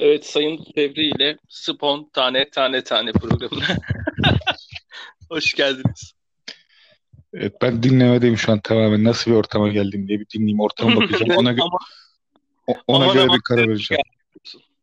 [0.00, 3.76] Evet Sayın Fevri ile Spon Tane Tane Tane programına
[5.28, 6.12] hoş geldiniz.
[7.34, 11.30] Evet, ben dinlemedeyim şu an tamamen nasıl bir ortama geldim diye bir dinleyeyim ortama bakacağım.
[11.30, 11.78] Ona, gö- Ama-
[12.86, 14.02] ona aman göre aman bir karar vereceğim.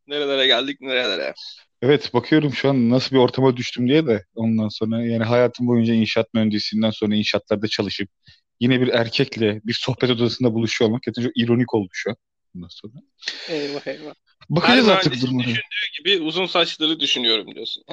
[0.07, 1.33] Nerelere geldik nerelere.
[1.81, 5.93] Evet bakıyorum şu an nasıl bir ortama düştüm diye de ondan sonra yani hayatım boyunca
[5.93, 8.09] inşaat mühendisliğinden sonra inşaatlarda çalışıp
[8.59, 12.15] yine bir erkekle bir sohbet odasında buluşuyor olmak gerçekten çok ironik oldu şu an.
[12.55, 12.93] Ondan sonra.
[13.49, 14.13] Eyvah eyvah.
[14.49, 15.47] Bakacağız Her artık durumlara.
[15.47, 17.83] düşündüğü gibi uzun saçları düşünüyorum diyorsun.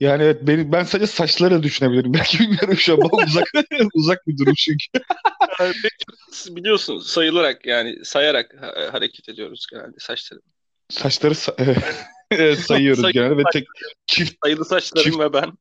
[0.00, 2.14] Yani evet benim, ben sadece saçları düşünebilirim.
[2.14, 3.00] Belki bilmiyorum şu an.
[3.00, 3.44] Bana uzak
[3.94, 4.84] uzak bir durum çünkü.
[5.60, 10.40] Yani pek- biliyorsunuz sayılarak yani sayarak ha- hareket ediyoruz genelde saçları.
[10.90, 11.76] Saçları sa-
[12.30, 13.64] evet, sayıyoruz Say- genelde ve tek
[14.06, 15.52] çift Sayılı saçlarım Çift- ve ben.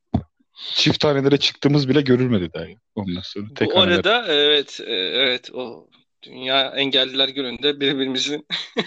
[0.74, 2.66] çift tanelere çıktığımız bile görülmedi daha.
[2.96, 5.90] Ondan sonra tek Bu arada evet e, evet o
[6.24, 8.44] Dünya Engelliler Günü'nde birbirimizi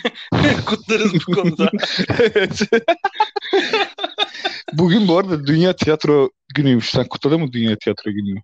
[0.66, 1.70] kutlarız bu konuda.
[2.20, 2.60] Evet.
[4.72, 6.90] Bugün bu arada Dünya Tiyatro Günü'ymüş.
[6.90, 8.40] Sen kutladın mı Dünya Tiyatro Günü'nü?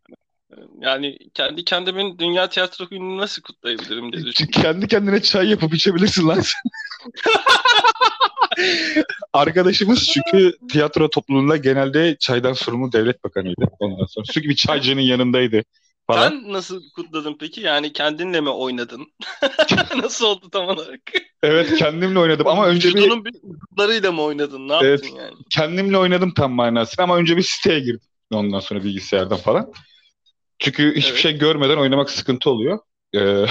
[0.80, 4.62] Yani kendi kendimin Dünya Tiyatro Günü'nü nasıl kutlayabilirim diye düşünüyorum.
[4.62, 6.60] Kendi kendine çay yapıp içebilirsin lan sen.
[9.32, 13.70] Arkadaşımız çünkü tiyatro topluluğunda genelde çaydan sorumlu devlet bakanıydı.
[13.78, 15.62] Ondan sonra sürekli bir çaycının yanındaydı
[16.12, 16.30] falan.
[16.30, 17.60] Sen nasıl kutladın peki?
[17.60, 19.06] Yani kendinle mi oynadın?
[19.96, 21.00] Nasıl oldu tam olarak?
[21.42, 24.68] Evet kendimle oynadım ama önce bir Vücudunun bir vücutlarıyla mı oynadın?
[24.68, 25.04] Ne Evet.
[25.04, 25.34] yaptın yani?
[25.50, 28.08] kendimle oynadım tam manasıyla ama önce bir siteye girdim.
[28.32, 29.72] Ondan sonra bilgisayardan falan.
[30.58, 31.22] Çünkü hiçbir Evet.
[31.22, 32.78] şey görmeden oynamak sıkıntı oluyor.
[33.14, 33.46] Ee...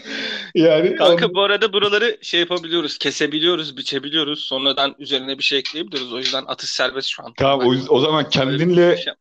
[0.54, 4.40] yani Kanka bu arada buraları şey yapabiliyoruz, kesebiliyoruz, biçebiliyoruz.
[4.44, 6.12] Sonradan üzerine bir şey ekleyebiliyoruz.
[6.12, 7.32] O yüzden atış serbest şu an.
[7.36, 9.14] tamam o, o zaman kendinle şey-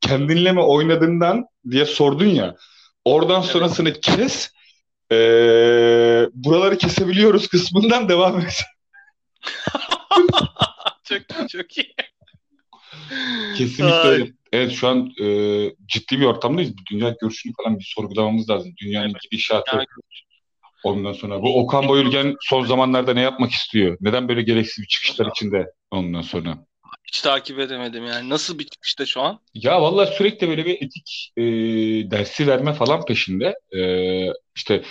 [0.00, 2.56] kendinle mi oynadığından diye sordun ya.
[3.04, 3.50] Oradan Evet.
[3.50, 4.50] sonrasını kes.
[5.12, 8.60] Ee, buraları kesebiliyoruz kısmından devam et.
[11.04, 11.94] çok çok iyi.
[13.56, 14.08] Kesinlikle Ay.
[14.08, 14.32] öyle.
[14.52, 15.26] Evet şu an e,
[15.86, 16.72] ciddi bir ortamdayız.
[16.90, 18.74] Dünya görüşünü falan bir sorgulamamız lazım.
[18.80, 19.76] Dünyanın gidişatı.
[19.76, 19.86] Yani-
[20.84, 23.96] Ondan sonra bu Okan Bayülgen son zamanlarda ne yapmak istiyor?
[24.00, 25.66] Neden böyle gereksiz bir çıkışlar içinde?
[25.90, 26.66] Ondan sonra.
[27.04, 28.28] Hiç takip edemedim yani.
[28.28, 29.40] Nasıl bir çıkışta şu an?
[29.54, 31.42] Ya vallahi sürekli böyle bir etik e,
[32.10, 33.54] dersi verme falan peşinde.
[33.76, 33.82] E,
[34.56, 34.82] işte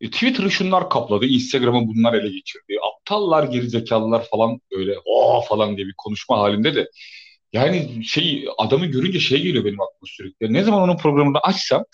[0.00, 2.76] e, Twitter'ı şunlar kapladı, Instagram'ı bunlar ele geçirdi.
[2.92, 6.90] Aptallar, gerizekalılar falan öyle o falan diye bir konuşma halinde de.
[7.52, 10.52] Yani şey adamı görünce şey geliyor benim aklıma sürekli.
[10.52, 11.84] Ne zaman onun programını açsam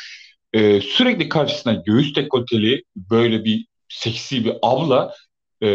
[0.53, 5.15] e, sürekli karşısına göğüs dekolteli böyle bir seksi bir abla
[5.63, 5.67] e,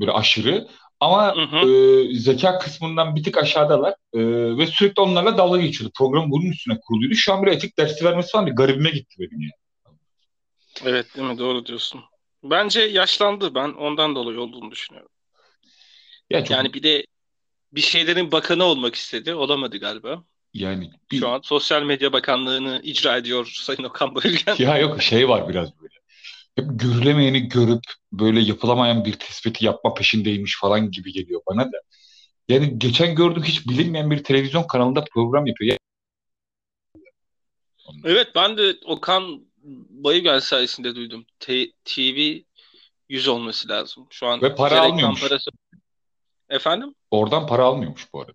[0.00, 0.68] böyle aşırı
[1.00, 1.70] ama Hı hı.
[1.70, 4.20] e, zeka kısmından bir tık aşağıdalar E,
[4.58, 5.92] ve sürekli onlarla dalga geçiyordu.
[5.98, 7.14] Program bunun üstüne kuruluydu.
[7.14, 9.50] Şu an bir etik dersi vermesi falan bir garibime gitti benim ya.
[10.84, 11.38] Evet değil mi?
[11.38, 12.00] Doğru diyorsun.
[12.44, 13.54] Bence yaşlandı.
[13.54, 15.10] Ben ondan dolayı olduğunu düşünüyorum.
[16.30, 17.04] Ya çok, Yani bir de
[17.72, 19.34] bir şeylerin bakanı olmak istedi.
[19.34, 20.24] Olamadı galiba.
[20.54, 24.56] Yani bir- Şu an Sosyal Medya Bakanlığı'nı icra ediyor Sayın Okan Bayülgen.
[24.58, 25.94] ya yok şey var biraz böyle.
[26.56, 27.82] Hep görülemeyeni görüp
[28.12, 31.76] böyle yapılamayan bir tespiti yapma peşindeymiş falan gibi geliyor bana da.
[32.48, 35.72] Yani geçen gördüm hiç bilinmeyen bir televizyon kanalında program yapıyor.
[35.72, 35.78] Ya,
[38.04, 39.48] Evet ben de Okan
[39.90, 41.26] Bayülgen sayesinde duydum.
[41.40, 42.42] T- TV
[43.08, 44.06] 100 olması lazım.
[44.10, 45.20] Şu an Ve para almıyormuş.
[45.20, 45.50] parası.
[46.48, 46.94] Efendim?
[47.10, 48.32] oradan para almıyormuş bu arada.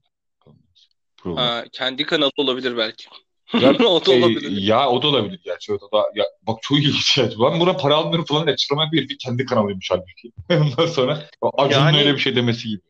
[1.24, 3.06] Ha, kendi kanalı olabilir belki.
[3.54, 4.62] Ya, o da e, olabilir.
[4.62, 5.74] ya o da olabilir gerçi.
[5.74, 7.18] O da, ya, bak çok ilginç.
[7.18, 7.30] ya.
[7.30, 10.32] Ben buna para almıyorum falan diye açıklama bir herifin kendi kanalıymış halbuki.
[10.50, 12.82] Ondan sonra Acun'un Yani- öyle bir şey demesi gibi.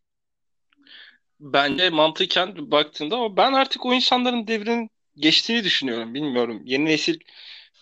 [1.39, 6.13] Bence mantıken baktığında ama ben artık o insanların devrinin geçtiğini düşünüyorum.
[6.13, 6.61] Bilmiyorum.
[6.65, 7.19] Yeni nesil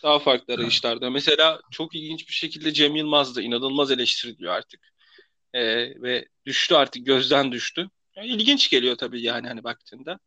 [0.03, 1.09] daha farklı arayışlarda.
[1.09, 4.79] Mesela çok ilginç bir şekilde Cem Yılmaz da inanılmaz eleştiriliyor artık.
[5.53, 5.61] Ee,
[6.01, 7.90] ve düştü artık gözden düştü.
[8.16, 10.19] Yani ilginç geliyor tabii yani hani baktığında.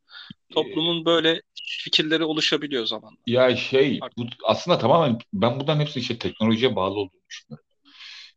[0.52, 3.16] Toplumun böyle fikirleri oluşabiliyor zamanla.
[3.26, 7.64] Ya şey bu aslında tamamen ben bundan hepsinin işte teknolojiye bağlı olduğunu düşünüyorum.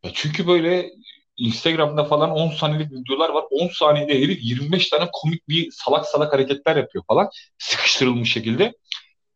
[0.03, 0.89] Ya çünkü böyle
[1.37, 3.43] Instagram'da falan 10 saniyelik videolar var.
[3.51, 7.29] 10 saniyede herif 25 tane komik bir salak salak hareketler yapıyor falan.
[7.57, 8.73] Sıkıştırılmış şekilde.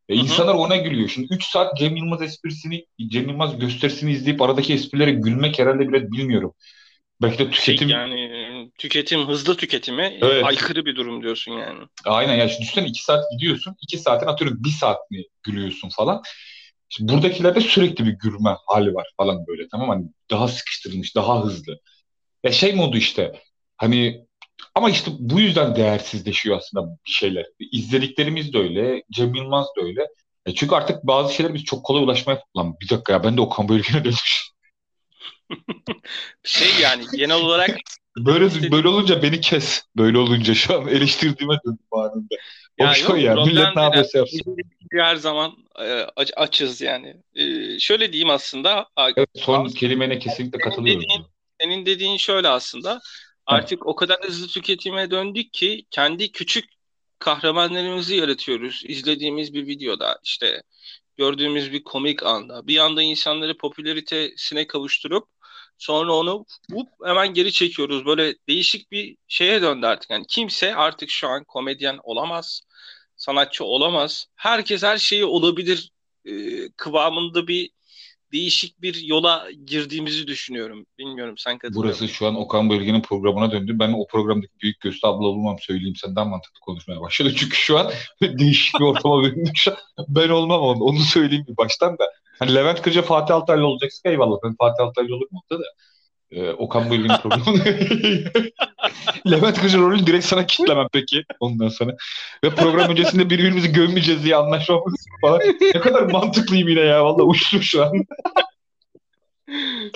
[0.09, 1.09] E, insanlar ona gülüyor.
[1.09, 6.11] Şimdi 3 saat Cem Yılmaz esprisini, Cem Yılmaz gösterisini izleyip aradaki esprilere gülmek herhalde bile
[6.11, 6.53] bilmiyorum.
[7.21, 10.45] Belki de tüketim Şey, yani e, tüketim, hızlı tüketime Evet.
[10.45, 11.79] aykırı bir durum diyorsun yani.
[12.05, 13.75] Aynen ya şimdi düşünsene 2 saat gidiyorsun.
[13.81, 16.21] 2 saatin atıyorum 1 saatini gülüyorsun falan.
[16.89, 21.79] Şimdi buradakilerde sürekli bir gülme hali var falan böyle tamam hani daha sıkıştırılmış, daha hızlı.
[22.43, 23.41] Ya şey modu işte
[23.77, 24.25] hani
[24.75, 27.45] ama işte bu yüzden değersizleşiyor aslında bir şeyler.
[27.71, 30.07] İzlediklerimiz de öyle, Cem Yılmaz da öyle.
[30.45, 32.43] E çünkü artık bazı şeyler biz çok kolay ulaşmaya...
[32.57, 34.51] Lan bir dakika ya ben de Okan Bölge'ne dönmüş.
[36.43, 37.77] Şey yani genel olarak
[38.17, 39.81] Böyle böyle olunca beni kes.
[39.97, 42.35] Böyle olunca şu an eleştirdiğime döndüm anında.
[42.77, 43.35] Ya yok, o ya.
[43.35, 44.57] Millet ne yapıyorsa yapsın.
[44.91, 47.15] Her zaman e, aç- açız yani.
[47.35, 48.87] E, şöyle diyeyim aslında.
[49.17, 51.01] Evet, son kelimene kesinlikle katılıyorum.
[51.01, 51.25] dediğin,
[51.61, 52.99] senin dediğin şöyle aslında.
[53.45, 56.65] Artık o kadar hızlı tüketime döndük ki kendi küçük
[57.19, 58.81] kahramanlarımızı yaratıyoruz.
[58.85, 60.63] İzlediğimiz bir videoda işte
[61.21, 65.27] gördüğümüz bir komik anda bir anda insanları popülaritesine kavuşturup
[65.77, 68.05] sonra onu vup, hemen geri çekiyoruz.
[68.05, 70.09] Böyle değişik bir şeye döndü artık.
[70.09, 72.61] Yani kimse artık şu an komedyen olamaz,
[73.15, 74.25] sanatçı olamaz.
[74.35, 75.91] Herkes her şeyi olabilir
[76.25, 76.33] e,
[76.77, 77.69] kıvamında bir
[78.33, 80.85] değişik bir yola girdiğimizi düşünüyorum.
[80.99, 83.79] Bilmiyorum sen katılıyor Burası şu an Okan Bölge'nin programına döndü.
[83.79, 85.95] Ben o programdaki büyük gösteri abla olmam söyleyeyim.
[85.95, 87.33] Senden mantıklı konuşmaya başladı.
[87.35, 87.91] Çünkü şu an
[88.21, 90.83] değişik bir ortama an ben olmam onu.
[90.83, 92.03] Onu söyleyeyim bir baştan da.
[92.39, 94.37] Hani Levent Kırca Fatih Altaylı olacaksa eyvallah.
[94.43, 95.67] Ben Fatih Altaylı olurum orada da.
[96.31, 97.57] Ee, Okan Bölge'nin programı.
[99.31, 101.95] Levent Kırca rolünü direkt sana kitlemem peki ondan sonra.
[102.43, 105.39] Ve program öncesinde birbirimizi gömmeyeceğiz diye anlaşmamız falan.
[105.61, 107.05] Ne kadar mantıklıyım yine ya.
[107.05, 107.91] Vallahi uçtum şu an.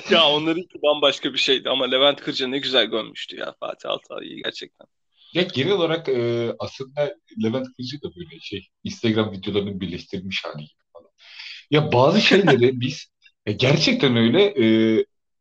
[0.10, 4.88] Ya onlarınki bambaşka bir şeydi ama Levent Kırca ne güzel görmüştü ya Fatih Altaylı'yı gerçekten.
[5.34, 10.84] Ya genel olarak e, aslında Levent Kırcı da böyle şey Instagram videolarının birleştirilmiş hali gibi
[10.94, 11.10] falan.
[11.72, 13.08] Ya bazı şeyleri biz
[13.46, 14.66] e, gerçekten öyle e,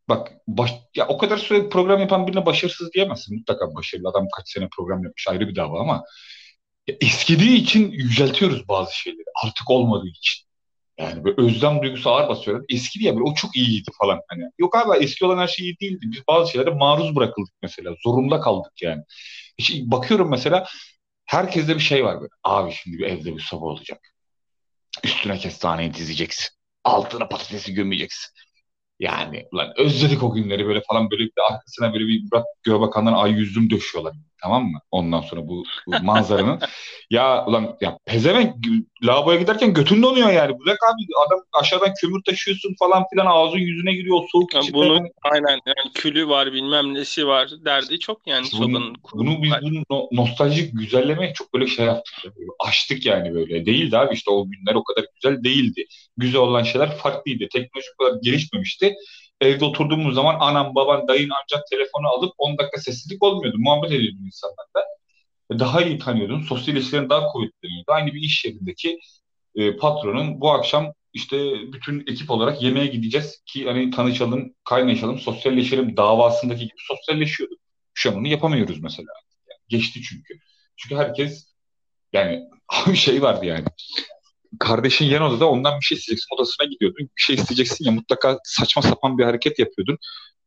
[0.09, 3.39] bak baş, ya o kadar süre program yapan birine başarısız diyemezsin.
[3.39, 6.05] Mutlaka başarılı adam kaç sene program yapmış ayrı bir dava ama
[6.87, 9.25] eskidiği için yüceltiyoruz bazı şeyleri.
[9.45, 10.45] Artık olmadığı için.
[10.99, 12.65] Yani böyle özlem duygusu ağır basıyor.
[12.69, 14.45] Eski diye böyle o çok iyiydi falan hani.
[14.59, 16.07] Yok abi eski olan her şey iyi değildi.
[16.13, 17.95] Biz bazı şeylere maruz bırakıldık mesela.
[18.05, 19.03] Zorunda kaldık yani.
[19.59, 20.67] İşte bakıyorum mesela
[21.27, 22.31] herkeste bir şey var böyle.
[22.45, 24.01] Abi şimdi bir evde bir soba olacak.
[25.05, 26.49] Üstüne kestaneyi dizeceksin.
[26.85, 28.35] Altına patatesi gömeceksin.
[28.99, 33.33] Yani ulan özledik o günleri böyle falan böyle bir arkasına böyle bir Murat Göğebakan'dan ay
[33.33, 34.15] yüzüm döşüyorlar.
[34.45, 34.79] Tamam mı?
[34.91, 36.61] Ondan sonra bu, bu manzaranın.
[37.11, 38.55] ya ulan ya pezevenk
[39.03, 40.59] lavaboya giderken götün donuyor yani.
[40.59, 45.09] Bırak abi adam aşağıdan kömür taşıyorsun falan filan ağzın yüzüne giriyor o soğuk Yani bunun
[45.33, 48.95] aynen yani külü var bilmem nesi var derdi çok yani Bunu, sobanın.
[49.13, 52.25] bunu biz bunu no- nostaljik güzellemeye çok böyle şey yaptık.
[52.25, 53.67] ya, böyle Açtık yani böyle.
[53.67, 55.87] Değildi abi işte o günler o kadar güzel değildi.
[56.17, 57.49] Güzel olan şeyler farklıydı.
[57.53, 58.95] Teknoloji o kadar gelişmemişti.
[59.41, 63.57] Evde oturduğumuz zaman anam, baban, dayın, amcan telefonu alıp 10 dakika sessizlik olmuyordu.
[63.59, 64.87] Muhabbet ediyordun insanlarla.
[65.51, 66.43] Daha iyi tanıyordun.
[66.43, 67.93] Sosyal ilişkilerin daha kuvvetleniyordu.
[67.93, 68.99] Aynı bir iş yerindeki
[69.55, 71.37] e, patronun bu akşam işte
[71.73, 77.59] bütün ekip olarak yemeğe gideceğiz ki hani tanışalım, kaynaşalım, sosyalleşelim davasındaki gibi sosyalleşiyorduk.
[77.95, 79.09] Şu an onu yapamıyoruz mesela.
[79.51, 80.35] Yani geçti çünkü.
[80.77, 81.55] Çünkü herkes
[82.13, 82.43] yani
[82.87, 83.65] bir şey vardı yani.
[84.61, 87.11] Kardeşin yan odada ondan bir şey isteyeceksin odasına gidiyordun.
[87.17, 89.99] Bir şey isteyeceksin ya mutlaka saçma sapan bir hareket yapıyordun.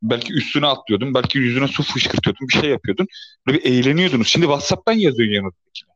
[0.02, 1.14] Belki üstüne atlıyordun.
[1.14, 2.48] Belki yüzüne su fışkırtıyordun.
[2.48, 3.08] Bir şey yapıyordun.
[3.48, 4.28] Böyle bir eğleniyordunuz.
[4.28, 5.90] Şimdi WhatsApp'tan yazıyorsun yan odadakine.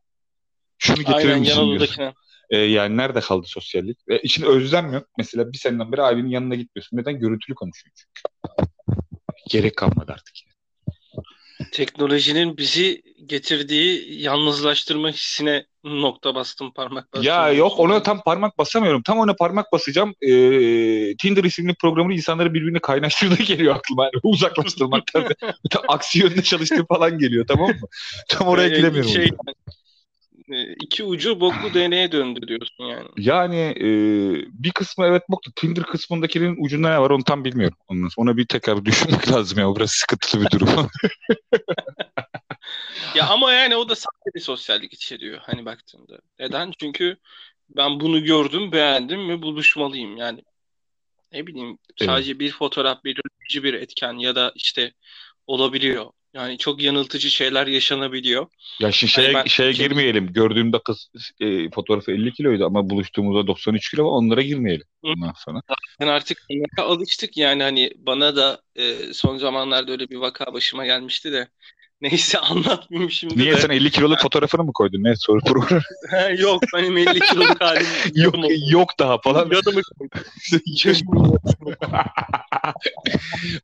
[0.78, 1.76] Şunu getirir Aynen yan misin diyorsun.
[1.76, 2.14] odadakine.
[2.50, 3.98] E, yani nerede kaldı sosyallik?
[4.08, 5.06] E, içinde özlem yok.
[5.18, 6.96] Mesela bir seneden beri abinin yanına gitmiyorsun.
[6.96, 7.18] Neden?
[7.18, 8.22] Görüntülü konuşuyor çünkü.
[9.50, 10.34] Gerek kalmadı artık.
[11.72, 17.26] Teknolojinin bizi getirdiği yalnızlaştırma hissine nokta bastım parmak bastım.
[17.26, 19.02] Ya yok ona tam parmak basamıyorum.
[19.02, 20.14] Tam ona parmak basacağım.
[20.20, 20.30] E,
[21.16, 24.04] Tinder isimli programın insanları birbirine kaynaştırdığı geliyor aklıma.
[24.04, 25.34] Yani uzaklaştırmak tabii.
[25.88, 27.88] Aksi yönde çalıştığı falan geliyor tamam mı?
[28.28, 29.10] Tam oraya Ee, giremiyorum.
[29.10, 29.30] Şey,
[30.80, 33.08] iki ucu boklu değneğe döndü diyorsun yani.
[33.18, 33.86] Yani e,
[34.52, 35.52] bir kısmı evet boktu.
[35.56, 37.76] Tinder kısmındakinin ucunda ne var onu tam bilmiyorum.
[37.88, 39.70] Ondan Ona bir tekrar düşünmek lazım ya.
[39.70, 40.68] O biraz sıkıntılı bir durum.
[43.14, 46.18] Ya ama yani o da sahte bir sosyallik içeriyor hani baktığında.
[46.38, 46.72] Neden?
[46.80, 47.16] Çünkü
[47.68, 50.16] ben bunu gördüm, beğendim ve buluşmalıyım.
[50.16, 50.42] Yani
[51.32, 54.92] ne bileyim sadece bir fotoğraf belirleyici bir etken ya da işte
[55.46, 56.06] olabiliyor.
[56.34, 58.46] Yani çok yanıltıcı şeyler yaşanabiliyor.
[58.80, 60.32] Ya şimdi şeye, Hani ben- şeye şey- girmeyelim.
[60.32, 61.08] Gördüğümde kız
[61.40, 64.10] e, fotoğrafı 50 kiloydu ama buluştuğumuzda 93 kilo var.
[64.10, 64.86] Onlara girmeyelim.
[65.02, 65.60] Ondan sonra.
[66.00, 66.38] Ben artık
[66.78, 71.48] alıştık yani hani bana da e, son zamanlarda öyle bir vaka başıma gelmişti de
[72.02, 73.60] neyse anlatmayayım şimdi Niye de.
[73.60, 75.04] sen 50 kiloluk fotoğrafını mı koydun?
[75.04, 75.80] Ne soru program?
[76.38, 78.34] Yok benim 50 kiloluk halim yok
[78.70, 79.50] yok daha falan.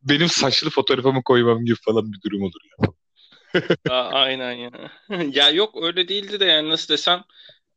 [0.03, 2.89] Benim saçlı fotoğrafımı koymam gibi falan bir durum olur ya.
[3.91, 4.71] Aa, aynen ya.
[5.33, 7.25] Ya yok öyle değildi de yani nasıl desem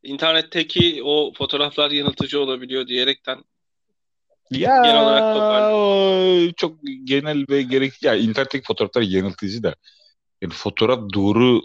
[0.03, 3.43] internetteki o fotoğraflar yanıltıcı olabiliyor diyerekten
[4.51, 6.49] Ya Genel olarak toparlayayım.
[6.49, 9.75] o çok genel ve gerek ya internetteki fotoğraflar yanıltıcı da
[10.41, 11.61] yani fotoğraf doğru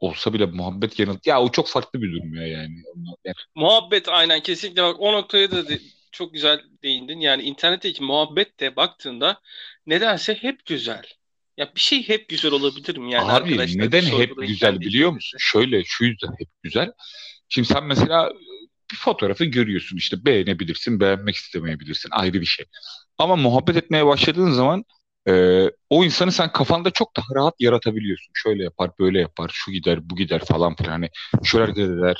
[0.00, 1.28] olsa bile muhabbet yanıltı.
[1.28, 2.82] Ya o çok farklı bir durum ya yani.
[3.24, 3.34] yani.
[3.54, 5.80] Muhabbet aynen kesinlikle bak o noktaya da de,
[6.12, 7.20] çok güzel değindin.
[7.20, 9.40] Yani internetteki muhabbet de baktığında
[9.86, 11.02] nedense hep güzel.
[11.56, 15.38] Ya bir şey hep güzel olabilir mi yani Abi neden hep güzel biliyor musun?
[15.40, 16.92] Şöyle şu yüzden hep güzel.
[17.48, 18.32] Şimdi sen mesela
[18.92, 22.66] bir fotoğrafı görüyorsun işte beğenebilirsin, beğenmek istemeyebilirsin ayrı bir şey.
[23.18, 24.84] Ama muhabbet etmeye başladığın zaman
[25.28, 28.32] e, o insanı sen kafanda çok daha rahat yaratabiliyorsun.
[28.34, 30.90] Şöyle yapar, böyle yapar, şu gider, bu gider falan filan.
[30.90, 31.08] Hani
[31.44, 32.16] şöyle hareket eder,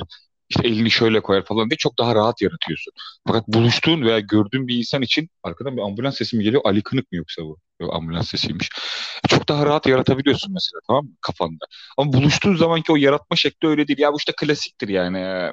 [0.49, 2.93] işte elini şöyle koyar falan diye çok daha rahat yaratıyorsun.
[3.27, 6.63] Fakat buluştuğun veya gördüğün bir insan için arkadan bir ambulans sesi mi geliyor?
[6.65, 7.59] Ali Kınık mı yoksa bu?
[7.81, 8.69] Yok ambulans sesiymiş.
[9.29, 11.65] Çok daha rahat yaratabiliyorsun mesela tamam mı kafanda.
[11.99, 13.99] Ama buluştuğun zamanki o yaratma şekli öyle değil.
[13.99, 15.51] Ya bu işte klasiktir yani.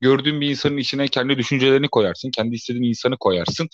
[0.00, 2.30] Gördüğün bir insanın içine kendi düşüncelerini koyarsın.
[2.30, 3.68] Kendi istediğin insanı koyarsın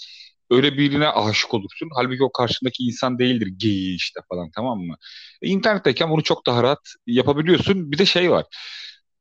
[0.53, 1.89] öyle birine aşık olursun.
[1.95, 4.97] Halbuki o karşındaki insan değildir geyiği işte falan tamam mı?
[5.43, 7.93] E, internetteyken bunu çok daha rahat yapabiliyorsun.
[7.93, 8.45] Bir de şey var.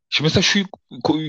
[0.09, 0.65] Şimdi mesela şu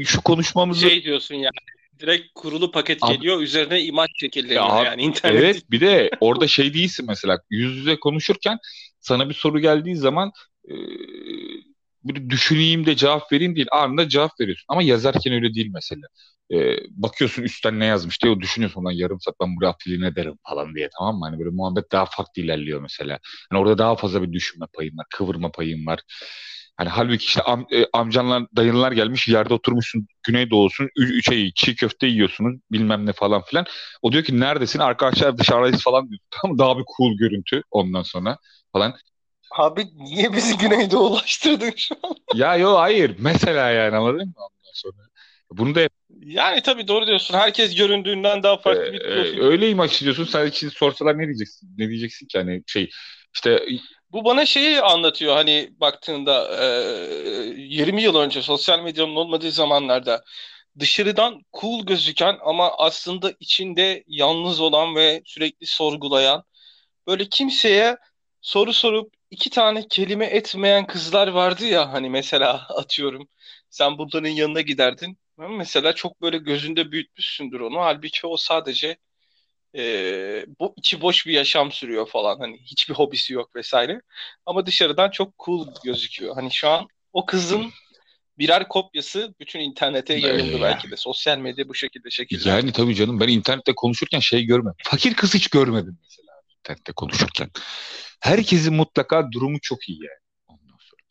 [0.05, 1.57] şu konuşmamızı şey diyorsun yani
[2.01, 5.43] direkt kurulu paket Abi, geliyor üzerine imaj şekilleniyor ya, yani internet.
[5.43, 8.59] Evet bir de orada şey değilsin mesela yüz yüze konuşurken
[9.01, 10.33] sana bir soru geldiği zaman
[10.69, 10.75] e,
[12.05, 16.03] bir düşüneyim de cevap vereyim değil anında cevap veriyorsun ama yazarken öyle değil mesela.
[16.53, 20.35] E, bakıyorsun üstten ne yazmış diye o düşünüyorsun ondan yarım saat ben buraya ne derim
[20.49, 21.25] falan diye tamam mı?
[21.27, 23.19] Hani böyle muhabbet daha farklı ilerliyor mesela.
[23.51, 26.01] Hani orada daha fazla bir düşünme payın var, kıvırma payın var.
[26.77, 32.07] Hani halbuki işte am, e, amcanlar, dayınlar gelmiş yerde oturmuşsun Güneydoğu'sun üç şey, çiğ köfte
[32.07, 33.67] yiyorsunuz bilmem ne falan filan.
[34.03, 34.79] O diyor ki neredesin?
[34.79, 36.21] Arkadaşlar dışarıdayız falan diyor.
[36.31, 38.39] Tamam daha bir cool görüntü ondan sonra
[38.73, 38.95] falan.
[39.57, 42.15] Abi niye bizi Güneydoğu ulaştırdın şu an?
[42.35, 43.17] ya yok hayır.
[43.19, 45.03] Mesela yani anladın mı ondan sonra?
[45.51, 45.89] Bunu da
[46.21, 47.35] yani tabii doğru diyorsun.
[47.35, 49.39] Herkes göründüğünden daha farklı ee, bir profil.
[49.39, 50.25] E, öyle imaj çiziyorsun.
[50.25, 51.69] Sen için sorsalar ne diyeceksin?
[51.79, 52.91] Ne diyeceksin ki hani şey
[53.35, 53.67] işte
[54.13, 56.67] bu bana şeyi anlatıyor hani baktığında e,
[57.57, 60.25] 20 yıl önce sosyal medyanın olmadığı zamanlarda
[60.79, 66.45] dışarıdan cool gözüken ama aslında içinde yalnız olan ve sürekli sorgulayan
[67.07, 67.97] böyle kimseye
[68.41, 73.29] soru sorup iki tane kelime etmeyen kızlar vardı ya hani mesela atıyorum
[73.71, 75.19] sen bunların yanına giderdin.
[75.39, 77.81] Mesela çok böyle gözünde büyütmüşsündür onu.
[77.81, 78.97] Halbuki o sadece
[79.77, 79.83] e,
[80.61, 82.39] bu içi boş bir yaşam sürüyor falan.
[82.39, 84.01] Hani hiçbir hobisi yok vesaire.
[84.47, 86.35] Ama dışarıdan çok cool gözüküyor.
[86.35, 87.73] Hani şu an o kızın
[88.39, 90.97] birer kopyası bütün internete yayıldı ee, belki de.
[90.97, 92.49] Sosyal medya bu şekilde şekillendi.
[92.49, 94.77] Yani tabii canım ben internette konuşurken şey görmedim.
[94.85, 97.51] Fakir kız hiç görmedim mesela internette konuşurken
[98.23, 101.03] herkesin mutlaka durumu çok iyi yani ondan sonra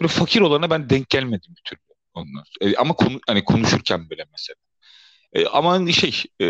[0.00, 1.80] böyle fakir olana ben denk gelmedim bir türlü
[2.14, 2.70] ondan sonra.
[2.70, 4.56] E, ama konu, hani konuşurken bile mesela
[5.32, 6.46] e, ama şey e,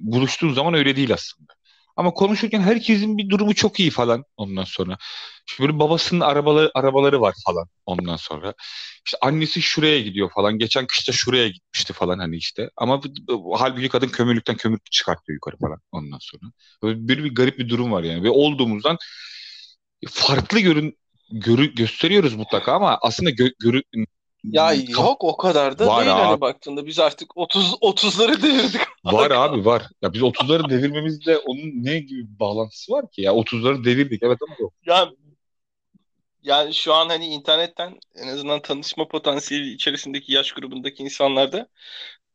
[0.00, 1.52] buluştuğun zaman öyle değil aslında.
[1.96, 4.98] Ama konuşurken herkesin bir durumu çok iyi falan ondan sonra.
[5.48, 8.54] İşte böyle babasının arabaları, arabaları var falan ondan sonra.
[9.06, 10.58] İşte annesi şuraya gidiyor falan.
[10.58, 12.70] Geçen kışta şuraya gitmişti falan hani işte.
[12.76, 13.00] Ama
[13.54, 16.42] halbuki kadın kömürlükten kömür çıkartıyor yukarı falan ondan sonra.
[16.82, 18.22] Böyle bir, bir garip bir durum var yani.
[18.22, 18.98] Ve olduğumuzdan
[20.08, 20.98] farklı görün
[21.32, 23.82] görü, gösteriyoruz mutlaka ama aslında gö, görü,
[24.50, 26.22] ya yok o kadar da var değil abi.
[26.22, 28.80] hani baktığında biz artık 30 30'ları devirdik.
[29.04, 29.82] Var abi var.
[30.02, 34.38] Ya biz 30'ları devirmemizde onun ne gibi bir bağlantısı var ki ya 30'ları devirdik evet
[34.42, 34.72] ama yok.
[34.86, 35.10] Ya
[36.42, 41.68] yani şu an hani internetten en azından tanışma potansiyeli içerisindeki yaş grubundaki insanlarda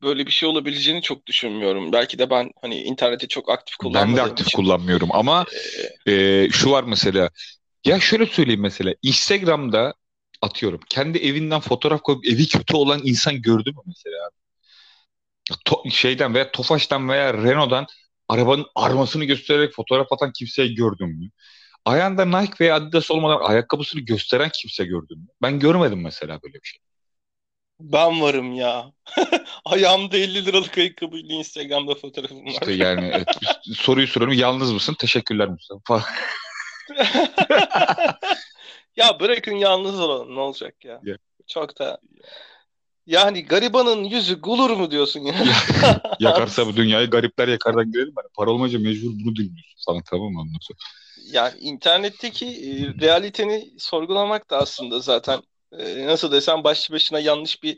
[0.01, 1.91] böyle bir şey olabileceğini çok düşünmüyorum.
[1.91, 4.17] Belki de ben hani interneti çok aktif kullanmıyorum.
[4.17, 4.57] Ben de aktif için.
[4.57, 5.45] kullanmıyorum ama
[6.05, 6.13] ee...
[6.13, 7.29] e, şu var mesela
[7.85, 9.93] ya şöyle söyleyeyim mesela Instagram'da
[10.41, 14.29] atıyorum kendi evinden fotoğraf koyup evi kötü olan insan gördü mü mesela?
[15.65, 17.86] To- şeyden veya Tofaş'tan veya Renault'dan
[18.29, 21.29] arabanın armasını göstererek fotoğraf atan kimseyi gördün mü?
[21.86, 25.27] Ayağında Nike veya Adidas olmadan ayakkabısını gösteren kimse gördün mü?
[25.41, 26.79] Ben görmedim mesela böyle bir şey.
[27.79, 28.91] Ben varım ya.
[29.65, 32.51] Ayağımda 50 liralık ayakkabıyla Instagram'da fotoğrafım var.
[32.51, 33.27] İşte yani evet,
[33.75, 34.38] soruyu soruyorum.
[34.38, 34.96] Yalnız mısın?
[35.00, 36.03] Teşekkürler Mustafa.
[39.00, 41.01] Ya bırakın yalnız olalım ne olacak ya.
[41.03, 41.18] Yeah.
[41.48, 42.00] Çok da
[43.06, 45.36] yani garibanın yüzü gulur mu diyorsun ya?
[46.20, 48.13] Yakarsa bu dünyayı garipler yakardan girelim.
[48.15, 50.77] Hani para olmayınca mecbur bunu dinliyorsun falan tamam mı sonra.
[51.32, 55.41] Yani internetteki e, realiteni sorgulamak da aslında zaten
[55.72, 57.77] e, nasıl desem başlı başına yanlış bir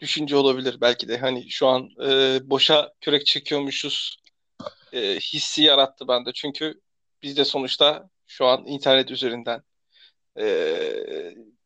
[0.00, 1.18] düşünce olabilir belki de.
[1.18, 4.16] Hani şu an e, boşa kürek çekiyormuşuz
[4.92, 6.32] e, hissi yarattı bende.
[6.32, 6.80] Çünkü
[7.22, 9.62] biz de sonuçta şu an internet üzerinden
[10.38, 10.44] e,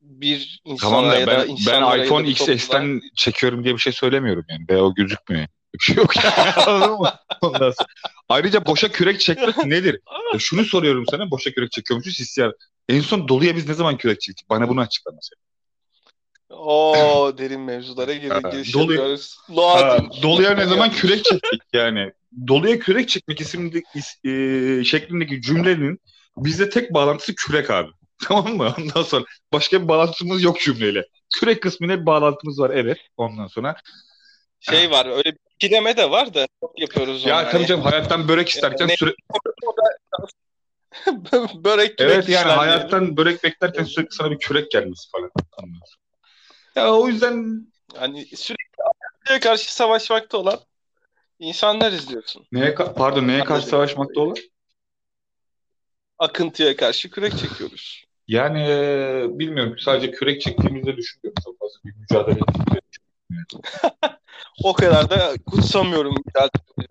[0.00, 4.44] bir insana tamam da, ya ben, da ben iPhone XS'ten çekiyorum diye bir şey söylemiyorum
[4.48, 4.64] yani.
[4.70, 5.46] Ve o gözükmüyor.
[5.74, 7.72] Bir şey yok yani.
[8.28, 10.00] Ayrıca boşa kürek çekmek nedir?
[10.32, 11.30] Ya şunu soruyorum sana.
[11.30, 12.54] Boşa kürek çekiyormuşuz hissiyat.
[12.88, 14.50] En son doluya biz ne zaman kürek çektik?
[14.50, 15.40] Bana bunu açıkla mesela.
[16.50, 19.36] O derin mevzulara girin, giriş Dolu- yapıyoruz.
[19.56, 22.12] Ha, doluya ne zaman kürek çektik yani.
[22.48, 26.00] Doluya kürek çekmek isimli is- e, şeklindeki cümlenin
[26.36, 27.90] bizde tek bağlantısı kürek abi.
[28.22, 28.74] Tamam mı?
[28.78, 31.04] Ondan sonra başka bir bağlantımız yok cümleyle.
[31.34, 32.98] Kürek kısmıyla bir bağlantımız var evet.
[33.16, 33.76] Ondan sonra
[34.60, 37.30] Şey var, öyle bir ikileme de var da çok yapıyoruz onu.
[37.30, 37.50] ya yani.
[37.52, 39.14] tabii canım hayattan börek isterken Ne- süre-
[41.64, 45.30] Börek evet yani hayattan börek beklerken sürekli sana bir kürek gelmesi falan.
[46.76, 47.66] Ya o yüzden.
[47.96, 50.60] Hani sürekli karşı savaşmakta olan
[51.38, 52.46] insanlar izliyorsun.
[52.52, 54.36] neye pardon neye karşı savaşmakta olan?
[56.18, 57.73] Akıntıya karşı kürek çekiyoruz.
[58.28, 62.40] Yani e, bilmiyorum sadece kürek çektiğimizde düşünüyorum çok fazla bir mücadele
[64.64, 66.14] O kadar da kutsamıyorum.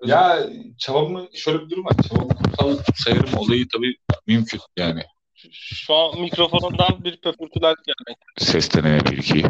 [0.06, 1.94] Ya çabamı şöyle bir durum var.
[2.10, 3.96] Çabamı kutsal sayarım olayı tabii
[4.28, 5.04] mümkün yani.
[5.52, 8.18] Şu an mikrofonundan bir pöpürtüler gelmek.
[8.38, 9.44] Ses deneme bir iki.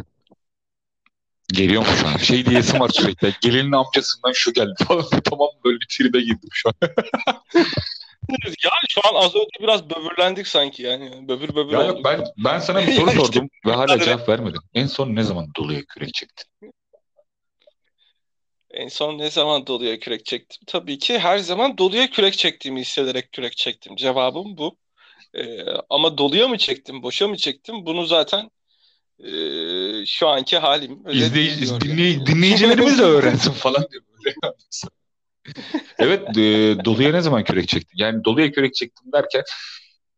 [1.53, 2.17] Geliyor mu şu an?
[2.17, 3.33] Şey diyesim var sürekli.
[3.41, 5.05] Gelinin amcasından şu geldi falan.
[5.29, 6.89] tamam böyle bir tribe girdim şu an.
[8.29, 11.27] Ya şu an az önce biraz böbürlendik sanki yani.
[11.27, 11.95] Böbür böbür Ya olduk.
[11.95, 14.59] yok ben ben sana bir soru sordum ve hala cevap vermedin.
[14.73, 16.73] En son ne zaman doluya kürek çektin?
[18.71, 20.61] En son ne zaman doluya kürek çektim?
[20.67, 23.95] Tabii ki her zaman doluya kürek çektiğimi hissederek kürek çektim.
[23.95, 24.77] Cevabım bu.
[25.33, 27.85] Ee, ama doluya mı çektim, boşa mı çektim?
[27.85, 28.51] Bunu zaten
[29.19, 29.29] e,
[30.05, 34.35] şu anki halim öyle İzleyici, dinley- dinleyicilerimiz de öğrensin falan diyor böyle.
[35.99, 37.97] Evet, e, doluya ne zaman kürek çektin?
[37.97, 39.43] Yani doluya kürek çektim derken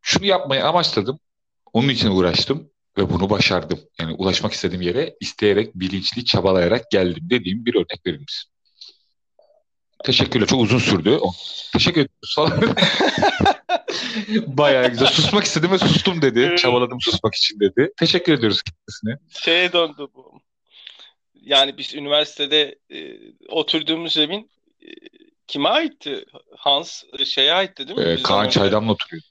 [0.01, 1.19] şunu yapmayı amaçladım.
[1.73, 3.79] Onun için uğraştım ve bunu başardım.
[3.99, 8.51] Yani ulaşmak istediğim yere isteyerek, bilinçli, çabalayarak geldim dediğim bir örnek verir misin?
[10.03, 10.47] Teşekkürler.
[10.47, 11.19] Çok uzun sürdü.
[11.73, 12.61] Teşekkür falan.
[14.47, 15.07] Bayağı güzel.
[15.07, 16.55] Susmak istedim ve sustum dedi.
[16.57, 17.91] Çabaladım susmak için dedi.
[17.97, 19.17] Teşekkür ediyoruz kendisine.
[19.29, 20.41] Şeye döndü bu.
[21.33, 23.17] Yani biz üniversitede e,
[23.47, 24.29] oturduğumuz e,
[25.47, 26.25] kime aitti?
[26.57, 28.05] Hans şeye aitti değil mi?
[28.05, 28.59] Ee, Kaan önce.
[28.59, 29.23] Çaydan'la oturuyor.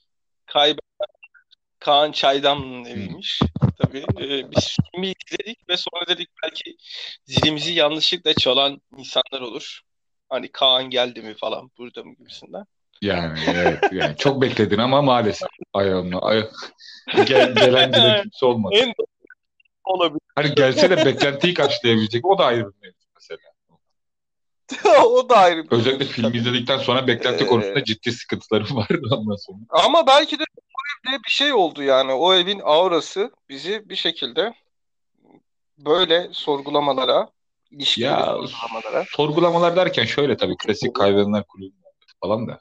[0.45, 0.79] Kaybe
[1.79, 3.39] Kaan Çaydan'ın eviymiş.
[3.81, 6.77] Tabii e, biz filmi izledik ve sonra dedik belki
[7.25, 9.81] zilimizi yanlışlıkla çalan insanlar olur.
[10.29, 12.65] Hani Kaan geldi mi falan burada mı gibisinden.
[13.01, 16.49] Yani evet yani çok bekledin ama maalesef ayağımla ay
[17.15, 18.75] gel, gelen giden kimse olmadı.
[18.75, 18.93] En
[19.83, 20.21] olabilir.
[20.35, 23.04] Hani gelse de beklentiyi karşılayabilecek o da ayrı bir mevzu.
[25.05, 26.37] o da ayrı bir Özellikle filmi tabii.
[26.37, 29.59] izledikten sonra beklenti Ee, konusunda ciddi sıkıntılarım vardı ondan sonra.
[29.69, 32.13] Ama belki de o evde bir şey oldu yani.
[32.13, 34.53] O evin aurası bizi bir şekilde
[35.77, 37.29] böyle sorgulamalara,
[37.71, 39.05] ilişkileri Ya sorgulamalara.
[39.15, 41.75] sorgulamalar derken şöyle tabii klasik kaybedenler kulübü
[42.23, 42.59] falan da.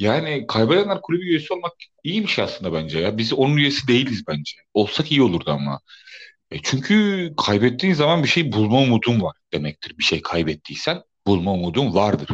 [0.00, 1.72] Yani kaybedenler kulübü üyesi olmak
[2.04, 3.18] iyi bir şey aslında bence ya.
[3.18, 4.52] Biz onun üyesi değiliz bence.
[4.74, 5.80] Olsak iyi olurdu ama.
[6.52, 9.98] E çünkü kaybettiğin zaman bir şey bulma umudun var demektir.
[9.98, 12.28] Bir şey kaybettiysen bulma umudun vardır.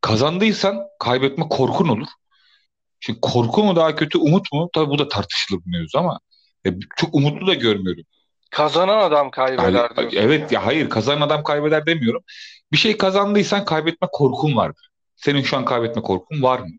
[0.00, 2.08] Kazandıysan kaybetme korkun olur.
[3.00, 4.70] Şimdi korku mu daha kötü, umut mu?
[4.72, 6.20] Tabii bu da tartışılır bir mevzu ama
[6.66, 8.04] e, çok umutlu da görmüyorum.
[8.50, 12.22] Kazanan adam kaybeder Yani, evet ya hayır kazanan adam kaybeder demiyorum.
[12.72, 14.88] Bir şey kazandıysan kaybetme korkun vardır.
[15.16, 16.70] Senin şu an kaybetme korkun var mı?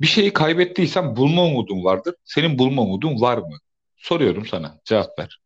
[0.00, 2.14] Bir şeyi kaybettiysen bulma umudun vardır.
[2.24, 3.56] Senin bulma umudun var mı?
[3.96, 4.80] Soruyorum sana.
[4.84, 5.40] Cevap ver.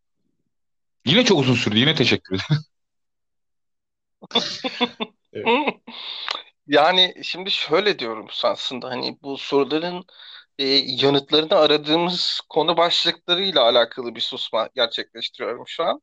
[1.06, 1.78] Yine çok uzun sürdü.
[1.78, 2.62] Yine teşekkür ederim.
[6.66, 10.04] Yani şimdi şöyle diyorum aslında hani bu soruların
[10.58, 16.00] e, yanıtlarını aradığımız konu başlıklarıyla alakalı bir susma gerçekleştiriyorum şu an.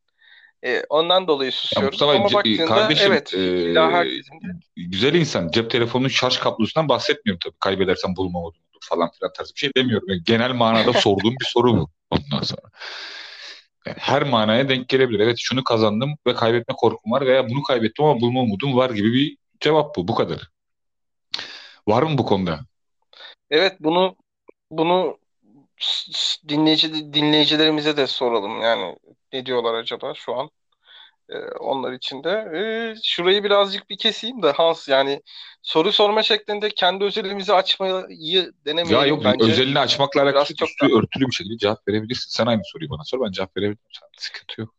[0.66, 1.90] E, ondan dolayı Ya susuyorum.
[1.94, 7.60] Mustafa Ama ce- baktığında kardeşim evet e, güzel insan cep telefonunun şarj kablosundan bahsetmiyorum tabii.
[7.60, 10.10] Kaybedersen bulma umudun olur falan filan tarzı bir şey demiyorum.
[10.10, 12.70] Yani genel manada sorduğum bir soru bu ondan sonra.
[13.86, 15.19] Her manaya denk gelebilir.
[15.19, 19.13] Evet şunu kazandım ve kaybetme korkum var veya bunu kaybettim ama bulma umudum var gibi
[19.13, 20.08] bir cevap bu.
[20.08, 20.50] Bu kadar.
[21.88, 22.60] Var mı bu konuda?
[23.50, 24.15] evet bunu
[24.72, 25.17] bunu
[26.50, 28.62] dinleyici dinleyicilerimize de soralım.
[28.62, 28.98] Yani
[29.34, 30.50] ne diyorlar acaba şu an?
[31.30, 32.30] E, onlar için de.
[32.30, 32.62] E,
[33.04, 35.22] şurayı birazcık bir keseyim de Hans yani
[35.62, 39.46] soru sorma şeklinde kendi özelimizi açmayı Ya denemeyelim yok bence.
[39.52, 40.48] özelini açmakla yok.
[40.58, 42.30] çok Üstü örtülü bir şekilde cevap verebilirsin.
[42.30, 43.26] Sen aynı soruyu bana sor.
[43.26, 43.80] Ben cevap verebilirim.
[44.18, 44.76] Sıkıntı yok.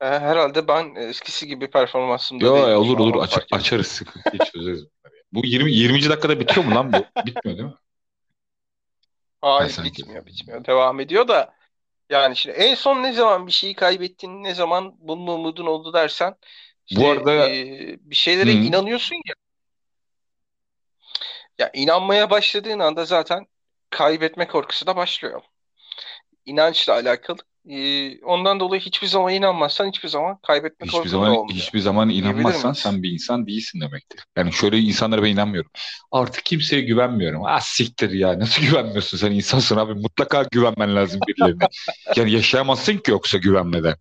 [0.00, 4.82] E, herhalde ben eskisi gibi performansımda Yo değilim ya, olur olur Aç- açarız sıkıntı çözeriz
[4.82, 4.88] ya.
[5.32, 6.08] Bu 20 20.
[6.08, 6.96] dakikada bitiyor mu lan bu?
[7.26, 7.74] Bitmiyor değil mi?
[9.40, 10.64] Ha, Hayır bitmiyor bitmiyor.
[10.64, 11.54] Devam ediyor da
[12.10, 16.34] yani şimdi en son ne zaman bir şeyi kaybettin, ne zaman bunun umudun oldu dersen
[16.90, 19.34] Bu işte arada e, bir şeylere hı, inanıyorsun ya.
[21.58, 23.46] Ya inanmaya başladığın anda zaten
[23.90, 25.42] kaybetme korkusu da başlıyor.
[26.46, 27.38] İnançla alakalı
[27.70, 31.54] Ee, ondan dolayı hiçbir zaman inanmazsan hiçbir zaman kaybetme Hiçbir zaman olmuyor.
[31.56, 34.24] hiçbir zaman inanmazsan sen bir insan değilsin demektir.
[34.36, 35.70] Yani şöyle insanlara ben inanmıyorum.
[36.12, 37.42] Artık kimseye güvenmiyorum.
[37.44, 41.64] Ah siktir ya nasıl güvenmiyorsun sen insansın abi mutlaka güvenmen lazım birilerine.
[42.16, 43.94] Yani yaşayamazsın ki yoksa güvenmeden.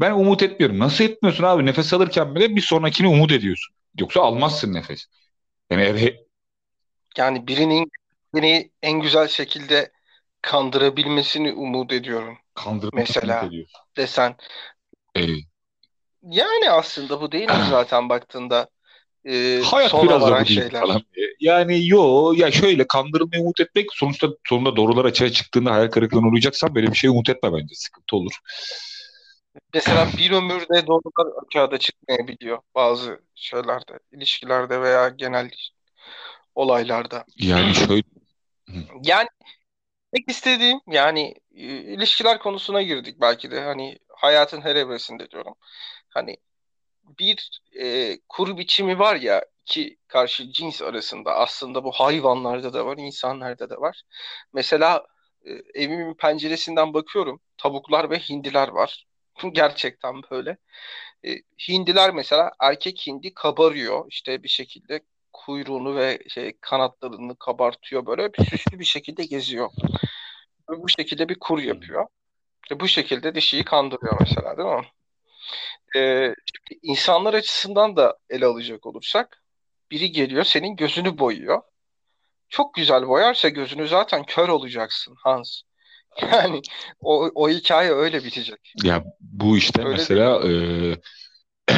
[0.00, 0.78] Ben umut etmiyorum.
[0.78, 1.66] Nasıl etmiyorsun abi?
[1.66, 3.74] Nefes alırken bile bir sonrakini umut ediyorsun.
[4.00, 5.06] Yoksa almazsın nefes.
[5.70, 6.14] Yani eğer
[7.18, 7.90] Yani birinin
[8.34, 9.92] beni en güzel şekilde
[10.42, 13.50] kandırabilmesini umut ediyorum kandırmasını mesela
[13.96, 14.36] desen.
[15.16, 15.20] Ee,
[16.22, 18.68] Yani aslında bu değil mi zaten baktığında
[19.24, 20.80] e, hayat sona biraz da bu değil şeyler.
[20.80, 21.02] falan.
[21.40, 26.74] Yani yo ya şöyle kandırılmayı umut etmek sonuçta sonunda doğrular açığa çıktığında hayal kırıklığına uğrayacaksan
[26.74, 27.74] böyle bir şey umut etme bence.
[27.74, 28.32] Sıkıntı olur.
[29.74, 35.50] Mesela bir ömürde doğrular açığa çıkmayabiliyor bazı şeylerde, ilişkilerde veya genel
[36.54, 37.24] olaylarda.
[37.36, 38.02] Yani şöyle
[39.04, 39.28] Yani
[40.14, 45.54] tek istediğim yani ilişkiler konusuna girdik belki de hani hayatın her evresinde diyorum.
[46.08, 46.36] Hani
[47.04, 52.98] bir e, kur biçimi var ya iki karşı cins arasında aslında bu hayvanlarda da var,
[52.98, 54.02] insanlarda da var.
[54.52, 55.06] Mesela
[55.46, 55.50] e,
[55.82, 59.06] evimin penceresinden bakıyorum tavuklar ve hindiler var.
[59.52, 60.58] Gerçekten böyle.
[61.26, 61.36] E,
[61.68, 65.00] hindiler mesela erkek hindi kabarıyor işte bir şekilde
[65.48, 69.70] kuyruğunu ve şey kanatlarını kabartıyor böyle bir süslü bir şekilde geziyor.
[70.70, 72.06] Ve bu şekilde bir kur yapıyor.
[72.70, 74.86] Ve bu şekilde dişiyi kandırıyor mesela değil mi?
[75.96, 79.42] E, şimdi insanlar açısından da ele alacak olursak
[79.90, 81.62] biri geliyor senin gözünü boyuyor.
[82.48, 85.60] Çok güzel boyarsa gözünü zaten kör olacaksın Hans.
[86.32, 86.60] Yani
[87.00, 88.72] o, o hikaye öyle bitecek.
[88.82, 90.52] ya bu işte Öyle mesela e,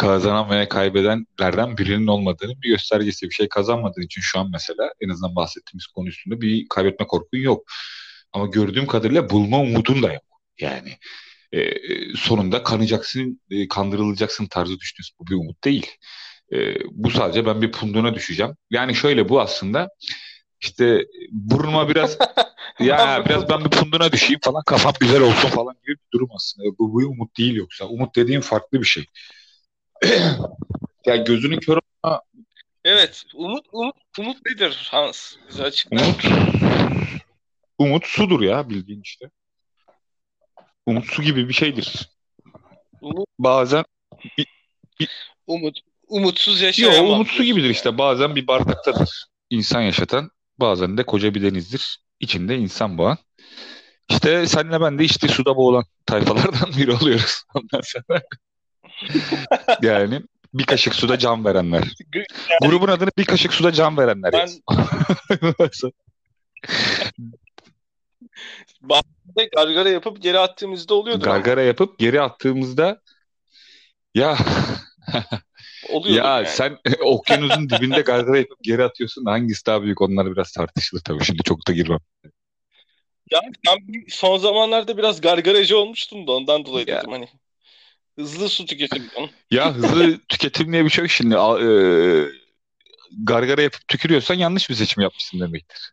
[0.00, 3.26] kazanan veya kaybedenlerden birinin olmadığını bir göstergesi.
[3.26, 7.38] Bir şey kazanmadığın için şu an mesela en azından bahsettiğimiz konu üstünde bir kaybetme korkun
[7.38, 7.64] yok.
[8.32, 10.22] Ama gördüğüm kadarıyla bulma umudun da yok.
[10.60, 10.92] Yani
[11.52, 11.60] e,
[12.16, 15.16] sonunda kanacaksın, e, kandırılacaksın tarzı düşünüyorsun.
[15.20, 15.86] Bu bir umut değil.
[16.52, 18.56] E, bu sadece ben bir punduna düşeceğim.
[18.70, 19.88] Yani şöyle bu aslında
[20.60, 22.18] işte burnuma biraz
[22.80, 26.68] ya biraz ben bir punduna düşeyim falan kafam güzel olsun falan gibi bir durum aslında.
[26.78, 27.84] Bu, bu umut değil yoksa.
[27.84, 29.04] Umut dediğim farklı bir şey.
[31.06, 32.22] Ya gözünün kör olma
[32.84, 35.36] Evet, umut umut umut nedir Hans?
[35.48, 36.24] Bize açıklar umut
[37.78, 39.30] umut sudur ya bildiğin işte.
[40.86, 42.08] Umut su gibi bir şeydir.
[43.00, 43.84] Umut, Bazen
[45.46, 47.98] umut umutsuz yaşayamam umut su gibidir işte.
[47.98, 49.26] Bazen bir bardaktadır.
[49.50, 51.98] İnsan yaşatan, bazen de koca bir denizdir.
[52.20, 53.18] İçinde insan boğan.
[54.10, 57.42] İşte senle ben de işte suda boğulan tayfalardan biri oluyoruz.
[57.54, 58.22] Ondan sonra
[59.82, 60.22] yani
[60.54, 61.82] bir kaşık suda can verenler.
[62.12, 62.24] G-
[62.62, 64.48] Grubun adını bir kaşık suda can verenler Ben
[68.80, 71.34] bazen gargara yapıp geri attığımızda oluyordur ama.
[71.36, 73.00] Gargara yapıp geri attığımızda
[74.14, 74.38] ya
[75.88, 76.48] Oluyordur ya yani.
[76.48, 81.24] sen okyanusun dibinde gargara yapıp geri atıyorsun da hangisi daha büyük onlar biraz tartışılır tabii
[81.24, 81.98] şimdi çok da girmem.
[83.32, 87.28] Yani ben son zamanlarda biraz gargaracı olmuştum da ondan dolayı Ya, dedim hani.
[88.20, 89.30] Hızlı su tüketiyorum.
[89.50, 91.36] ya hızlı tüketim diye bir şey yok şimdi.
[91.36, 91.68] A- e,
[93.24, 95.92] gargara yapıp tükürüyorsan yanlış bir seçim yapmışsın demektir.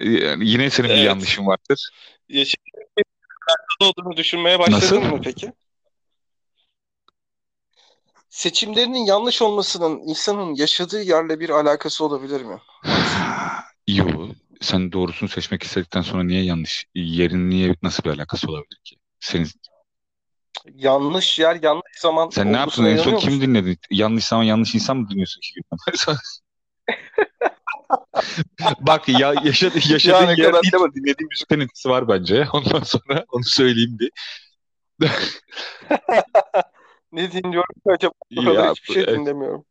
[0.00, 1.04] Yani yine senin bir Evet.
[1.06, 1.90] yanlışın vardır.
[2.28, 3.04] Yaşadığın
[3.80, 5.00] olduğunu düşünmeye başladın Nasıl?
[5.00, 5.52] mı peki?
[8.30, 12.58] Seçimlerinin yanlış olmasının insanın yaşadığı yerle bir alakası olabilir mi?
[13.88, 14.28] Yo,
[14.60, 16.86] sen doğrusunu seçmek istedikten sonra niye yanlış?
[16.94, 18.96] Yerin niye nasıl bir alakası olabilir ki?
[19.20, 19.48] Senin,
[20.74, 22.84] Yanlış yer, yanlış zaman sen ne yaptın?
[22.84, 23.78] En son kim dinledin?
[23.90, 25.42] Yanlış zaman yanlış insan mı dinliyorsun
[25.86, 26.16] beri?
[28.80, 32.46] Bak ya yaşadı, Ya yaşadığın ne yer değil ama dinlediğin müzikten etkisi var bence.
[32.52, 34.10] Ondan sonra onu söyleyeyim bir.
[37.12, 38.12] ne dinliyorum ki acaba?
[38.36, 39.18] Bu kadar Ya hiçbir şey evet.
[39.18, 39.64] dinlemiyorum.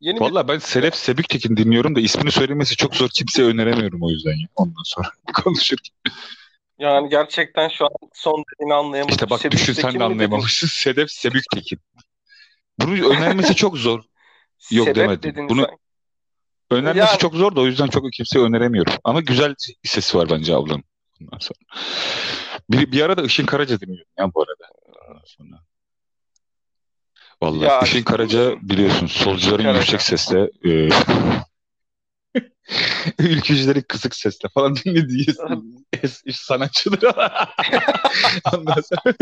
[0.00, 3.08] Yeni bir Valla ben Selef Sebüktekin dinliyorum da ismini söylemesi çok zor.
[3.08, 4.46] Kimseye öneremiyorum o yüzden ya.
[4.56, 5.94] Ondan sonra konuşurken.
[6.80, 9.10] Yani gerçekten şu an son dediğini anlayamadım.
[9.10, 10.66] İşte bak Sebük düşün sen Tekin de anlayamamışsın.
[10.66, 11.78] Sedef Sebüktekin.
[12.78, 14.00] Bunu önermesi çok zor.
[14.70, 15.48] Yok Sebep demedim.
[15.48, 16.78] Bunu sen.
[16.78, 18.92] önermesi Yani çok zor da o yüzden çok kimseye öneremiyorum.
[19.04, 20.84] Ama güzel sesi var bence ablanın.
[21.20, 21.58] Ondan sonra.
[22.70, 24.72] Bir, bir ara da Işın Karaca dinliyordum ya bu arada.
[25.08, 25.60] Ondan sonra.
[27.42, 29.78] Vallahi ya Işın Karaca biliyorsun solcuların Karaca.
[29.80, 30.88] yüksek sesle e,
[33.18, 35.26] ülkücülerin kısık sesle falan dinlediği
[36.32, 37.02] sanatçıdır
[38.54, 39.14] ondan sonra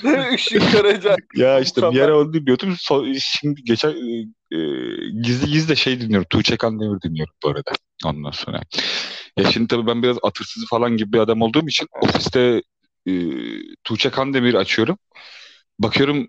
[0.34, 1.16] Işık Karaca.
[1.34, 2.70] ya işte bir ara onu dinliyordum.
[2.70, 4.58] So- şimdi geçen e, e,
[5.22, 6.26] gizli gizli de şey dinliyorum.
[6.30, 7.72] Tuğçe Kandemir dinliyorum bu arada.
[8.04, 8.60] Ondan sonra.
[9.36, 12.62] Ya şimdi tabii ben biraz atırsız falan gibi bir adam olduğum için ofiste
[13.06, 13.12] e,
[13.84, 14.98] Tuğçe Kandemir açıyorum.
[15.78, 16.28] Bakıyorum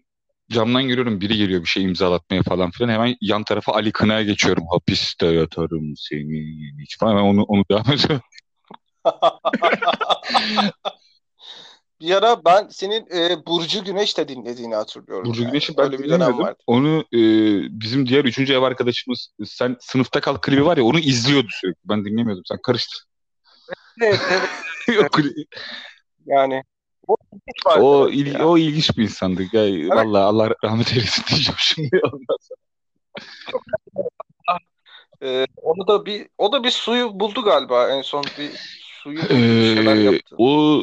[0.52, 2.90] camdan görüyorum biri geliyor bir şey imzalatmaya falan filan.
[2.90, 4.64] Hemen yan tarafa Ali Kına'ya geçiyorum.
[4.72, 7.12] Hapiste yatarım seni hiç falan.
[7.12, 8.22] Hemen onu, onu devam ediyorum.
[12.02, 15.26] Bir ara ben senin e, Burcu Güneş de dinlediğini hatırlıyorum.
[15.26, 15.52] Burcu yani.
[15.52, 16.44] Güneş'i ben Öyle bir dönem dinlemedim.
[16.44, 16.64] vardı.
[16.68, 17.20] Onu e,
[17.82, 21.80] bizim diğer üçüncü ev arkadaşımız sen sınıfta kal klibi var ya onu izliyordu sürekli.
[21.86, 22.44] Ben dinlemiyordum.
[22.46, 23.04] Sen karıştır.
[24.02, 24.50] Evet, evet.
[24.98, 25.20] Yok,
[26.26, 26.64] Yani
[27.08, 27.16] o
[27.80, 28.48] o, evet il, ya.
[28.48, 29.44] o ilginç bir insandı.
[29.54, 32.02] Ya, Vallahi Allah rahmet eylesin diyeceğim şimdi.
[32.04, 32.58] Ondan sonra.
[35.24, 38.52] E, onu da bir o da bir suyu buldu galiba en son bir
[39.04, 40.36] suyu buldu, bir şeyler Ee, yaptı.
[40.38, 40.82] o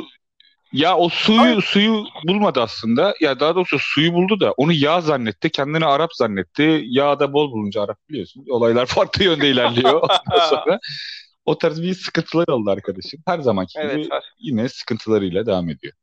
[0.73, 3.15] ya o suyu suyu bulmadı aslında.
[3.21, 5.51] Ya daha doğrusu suyu buldu da onu yağ zannetti.
[5.51, 6.83] Kendini Arap zannetti.
[6.87, 8.45] Yağ da bol bulunca Arap biliyorsun.
[8.51, 9.93] Olaylar farklı yönde ilerliyor.
[10.03, 10.79] Ondan sonra
[11.47, 13.21] o tarz bir sıkıntılar oldu arkadaşım.
[13.27, 14.25] Her zamanki Evet gibi var.
[14.39, 15.95] yine sıkıntılarıyla devam ediyor.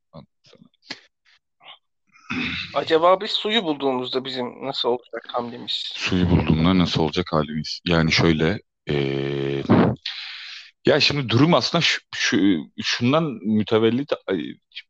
[2.75, 5.91] Acaba biz suyu bulduğumuzda bizim nasıl olacak hamlemiz?
[5.95, 7.79] Suyu bulduğumda nasıl olacak halimiz?
[7.87, 8.59] Yani şöyle
[8.89, 9.63] eee,
[10.85, 14.41] ya şimdi durum aslında şu, şu- şundan mütevellit ay,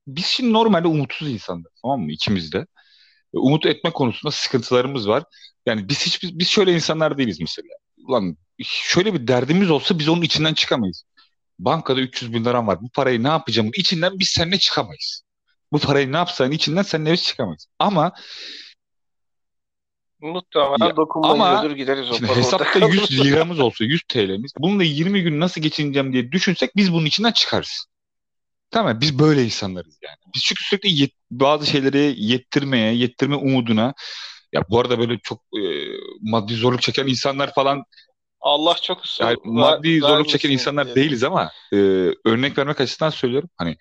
[0.08, 2.58] biz şimdi normalde umutsuz insanlar tamam mı ikimiz de.
[3.36, 5.24] Ve Umut etme konusunda sıkıntılarımız var.
[5.68, 7.68] Yani biz hiç biz şöyle insanlar değiliz mesela.
[7.98, 11.04] Ulan şöyle bir derdimiz olsa biz onun içinden çıkamayız.
[11.60, 12.82] Bankada 300 bin liram var.
[12.82, 13.72] Bu parayı ne yapacağım?
[13.78, 15.24] İçinden biz seninle çıkamayız.
[15.76, 17.68] Bu parayı ne yapsan içinden seninle biz çıkamayız.
[17.80, 18.12] Ama
[20.20, 22.94] Muhtemelen Ya, ama gideriz o Şimdi hesapta kalır.
[23.10, 24.54] 100 liramız olsa 100 TL'miz.
[24.60, 27.86] Bununla 20 gün nasıl geçineceğim diye düşünsek biz bunun içinden çıkarız.
[28.72, 29.02] Tamam?
[29.02, 30.16] Biz böyle insanlarız yani.
[30.36, 33.94] Biz çünkü sürekli yet- bazı şeyleri yettirmeye, yettirme umuduna
[34.54, 35.62] ya bu arada böyle çok e,
[36.22, 37.84] maddi zorluk çeken insanlar falan
[38.42, 41.04] Allah çok yani ver- maddi zorluk çeken insanlar diyelim.
[41.04, 41.78] değiliz ama e,
[42.26, 43.50] örnek vermek açısından söylüyorum.
[43.58, 43.78] Hani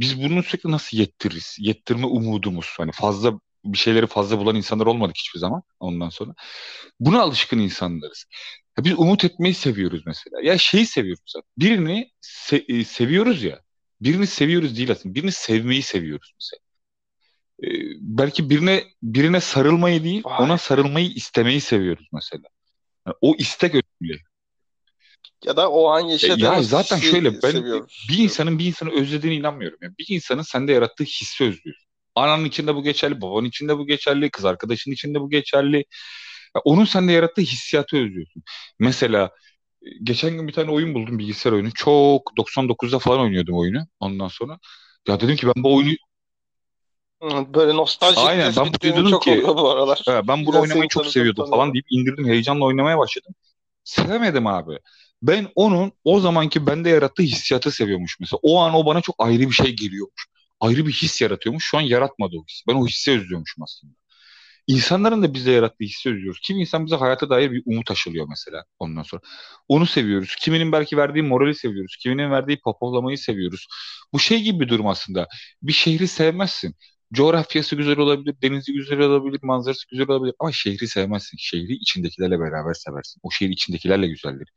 [0.00, 1.56] biz bunu sürekli nasıl yettiririz?
[1.60, 2.74] Yettirme umudumuz.
[2.76, 6.34] Hani fazla bir şeyleri fazla bulan insanlar olmadık hiçbir zaman ondan sonra.
[7.00, 8.24] Buna alışkın insanlarız.
[8.78, 10.36] Ya biz umut etmeyi seviyoruz mesela.
[10.42, 11.48] Ya şeyi seviyoruz zaten.
[11.58, 13.60] Birini se- e, seviyoruz ya.
[14.00, 15.14] Birini seviyoruz değil aslında.
[15.14, 16.60] Birini sevmeyi seviyoruz mesela.
[17.62, 17.66] E,
[18.00, 20.44] belki birine birine sarılmayı değil, Vay.
[20.44, 22.42] ona sarılmayı istemeyi seviyoruz mesela.
[23.06, 24.18] Yani o istek önemli.
[25.44, 28.06] Ya da o an yaşadığımız ya zaten şöyle ben seviyoruz.
[28.10, 29.78] bir insanın bir insanı özlediğine inanmıyorum.
[29.82, 31.88] Yani bir insanın sende yarattığı hissi özlüyorsun.
[32.14, 35.76] Ananın içinde bu geçerli, babanın içinde bu geçerli, kız arkadaşının içinde bu geçerli.
[36.56, 38.42] Ya onun sende yarattığı hissiyatı özlüyorsun.
[38.78, 39.30] Mesela
[39.82, 41.70] e, geçen gün bir tane oyun buldum bilgisayar oyunu.
[41.74, 44.58] Çok 99'da falan oynuyordum oyunu ondan sonra.
[45.08, 45.96] Ya dedim ki ben bu oyunu
[47.54, 50.02] Böyle nostaljik aynen ben dedim çok ki bu aralar.
[50.06, 53.34] "Ha, ben bunu Güzel oynamayı çok seviyordum falan deyip indirdim heyecanla oynamaya başladım.
[53.84, 54.78] Sevemedim abi.
[55.22, 58.40] Ben onun o zamanki bende yarattığı hissiyatı seviyormuş mesela.
[58.42, 60.26] O an o bana çok ayrı bir şey geliyormuş.
[60.60, 61.64] Ayrı bir his yaratıyormuş.
[61.64, 62.62] Şu an yaratmadı o his.
[62.68, 63.94] Ben o hissi özlüyormuşum aslında.
[64.66, 66.40] İnsanların da bize yarattığı hissi özlüyoruz.
[66.44, 69.22] Kim insan bize hayata dair bir umut aşılıyor mesela ondan sonra.
[69.68, 70.36] Onu seviyoruz.
[70.36, 71.96] Kiminin belki verdiği morali seviyoruz.
[72.02, 73.66] Kiminin verdiği papohlamayı seviyoruz.
[74.12, 75.28] Bu şey gibi bir durum aslında.
[75.62, 76.74] Bir şehri sevmezsin.
[77.12, 81.36] Coğrafyası güzel olabilir, denizi güzel olabilir, manzarası güzel olabilir ama şehri sevmezsin.
[81.40, 83.20] Şehri içindekilerle beraber seversin.
[83.22, 84.48] O şehir içindekilerle güzeldir.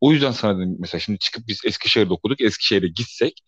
[0.00, 2.40] O yüzden sana dedim mesela şimdi çıkıp biz Eskişehir'de okuduk.
[2.40, 3.42] Eskişehir'e gitsek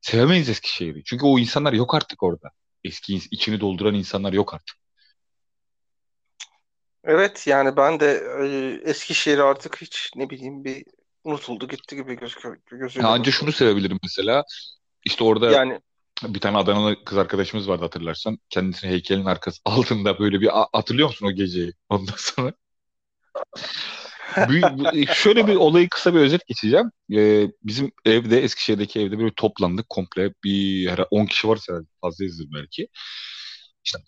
[0.00, 1.04] sevemeyiz Eskişehir'i.
[1.04, 2.50] Çünkü o insanlar yok artık orada.
[2.84, 4.76] Eski içini dolduran insanlar yok artık.
[7.04, 8.22] Evet yani ben de
[8.84, 10.84] e, Eskişehir'i artık hiç ne bileyim bir
[11.24, 14.44] unutuldu gitti gibi gözüküyor, gözüyle anca şunu sevebilirim mesela.
[15.04, 15.80] İşte orada Yani
[16.22, 18.38] bir tane Adanalı kız arkadaşımız vardı hatırlarsan.
[18.48, 21.72] Kendisini heykelin arkası altında böyle bir hatırlıyor musun o geceyi?
[21.88, 22.52] Ondan sonra
[24.36, 26.90] bu- şöyle bir olayı kısa bir özet geçeceğim.
[27.12, 32.46] Ee, bizim evde Eskişehir'deki evde böyle toplandık komple bir ara 10 kişi varsa herhalde fazlayızdır
[32.54, 32.88] belki.
[33.84, 33.98] İşte,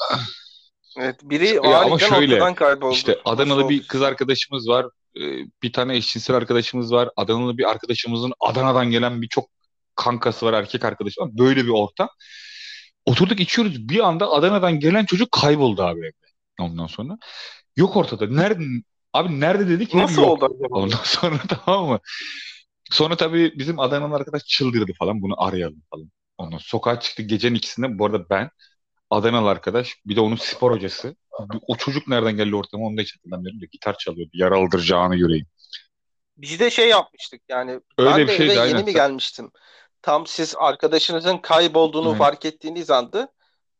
[0.98, 2.94] evet biri ya ama aniden şöyle kayboldu.
[2.94, 4.86] işte Adanalı bir kız arkadaşımız var.
[5.16, 5.20] Ee,
[5.62, 7.08] bir tane eşcinsel arkadaşımız var.
[7.16, 9.48] Adanalı bir arkadaşımızın Adana'dan gelen bir çok
[9.96, 11.30] kankası var erkek arkadaşı var.
[11.32, 12.08] Böyle bir ortam.
[13.06, 13.88] Oturduk içiyoruz.
[13.88, 16.16] Bir anda Adana'dan gelen çocuk kayboldu abi evde.
[16.60, 17.18] Ondan sonra.
[17.76, 18.26] Yok ortada.
[18.26, 18.64] Nerede?
[19.12, 19.94] Abi nerede dedik?
[19.94, 20.30] Nasıl yok.
[20.30, 20.78] oldu acaba?
[20.78, 22.00] Ondan sonra tamam mı?
[22.90, 25.22] Sonra tabii bizim Adanalı arkadaş çıldırdı falan.
[25.22, 26.10] Bunu arayalım falan.
[26.38, 27.98] Ondan sokağa çıktık gecenin ikisinde.
[27.98, 28.50] Bu arada ben,
[29.10, 31.16] Adanalı arkadaş, bir de onun spor hocası.
[31.66, 34.30] O çocuk nereden geldi ortama onu da hiç hatırlamıyorum da gitar çalıyordu.
[34.34, 35.46] Yaralıdır canı yüreğim.
[36.36, 38.76] Biz de şey yapmıştık yani Öyle ben bir de şeydi eve aynen.
[38.76, 39.50] yeni mi gelmiştim?
[40.02, 42.18] Tam siz arkadaşınızın kaybolduğunu Aynen.
[42.18, 43.28] fark ettiğiniz andı.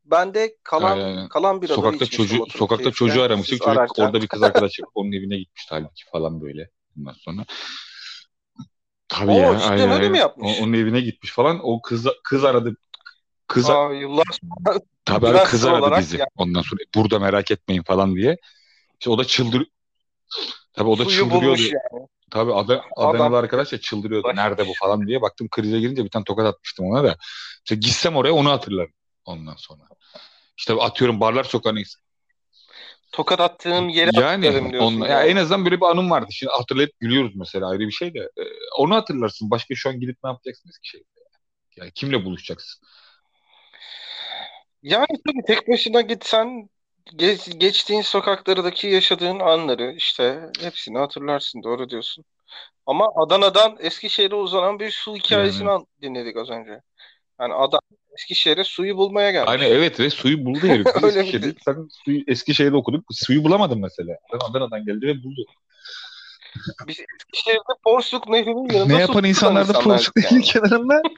[0.04, 2.96] Ben de kalan Aynen, kalan biraları Sokakta çocuğu sokakta keyifle.
[2.96, 3.58] çocuğu aramıştık.
[3.58, 4.04] Çocuk ararken.
[4.04, 6.70] orada bir kız arkadaş onun evine gitmişti halbuki falan böyle.
[6.98, 7.44] Ondan sonra.
[9.08, 9.60] Tabii Oo, ya.
[9.60, 10.58] aynen, öyle mi yapmış?
[10.58, 11.60] O- onun evine gitmiş falan.
[11.62, 12.76] O kız kız aradı.
[13.46, 16.16] Kız Aa, yıllar sonra tabii abi kız aradı bizi.
[16.16, 16.28] yani.
[16.36, 18.36] Ondan sonra burada merak etmeyin falan diye.
[19.00, 19.66] İşte o da çıldır
[20.72, 21.62] Tabii o da suyu çıldırıyordu.
[21.62, 22.06] yani.
[22.32, 24.28] Tabii Adam- Adanalı arkadaş ya çıldırıyordu.
[24.34, 25.22] Nerede bu falan diye.
[25.22, 27.16] Baktım krize girince bir tane tokat atmıştım ona da.
[27.64, 28.92] İşte gitsem oraya onu hatırlarım
[29.24, 29.82] ondan sonra.
[30.56, 31.80] İşte atıyorum Barlar Sokağı'na
[33.12, 34.88] Tokat attığım yeri yani hatırlarım diyorsun.
[34.88, 35.18] onunla, ya.
[35.20, 36.26] ya en azından böyle bir anım vardı.
[36.30, 38.18] Şimdi hatırlayıp gülüyoruz mesela ayrı bir şey de.
[38.18, 38.42] Ee,
[38.78, 39.50] onu hatırlarsın.
[39.50, 41.20] Başka şu an gidip ne yapacaksın Eskişehir'de?
[41.76, 42.86] Yani kimle buluşacaksın?
[44.82, 46.68] Yani tabii tek başına gitsen
[47.16, 51.62] gez- geçtiğin sokaklardaki yaşadığın anları işte hepsini hatırlarsın.
[51.62, 52.24] Doğru diyorsun.
[52.86, 55.70] Ama Adana'dan Eskişehir'e uzanan bir su hikayesini Yani.
[55.70, 56.80] an- dinledik az önce.
[57.40, 57.80] Yani adam
[58.18, 59.50] Eskişehir'e suyu bulmaya gelmiş.
[59.50, 60.86] Aynen evet ve suyu buldu herif.
[60.86, 63.04] Biz Öyle bir Eskişehir'de, sen suyu, Eskişehir'de okuduk.
[63.12, 64.16] Suyu bulamadım mesela.
[64.32, 65.44] Ben Adana'dan geldi ve buldu.
[66.86, 70.42] Biz Eskişehir'de Porsuk Nehri'nin yanında Ne su yapan tutan insanlar da insanlardık Porsuk yani.
[70.44, 71.02] Kenarında?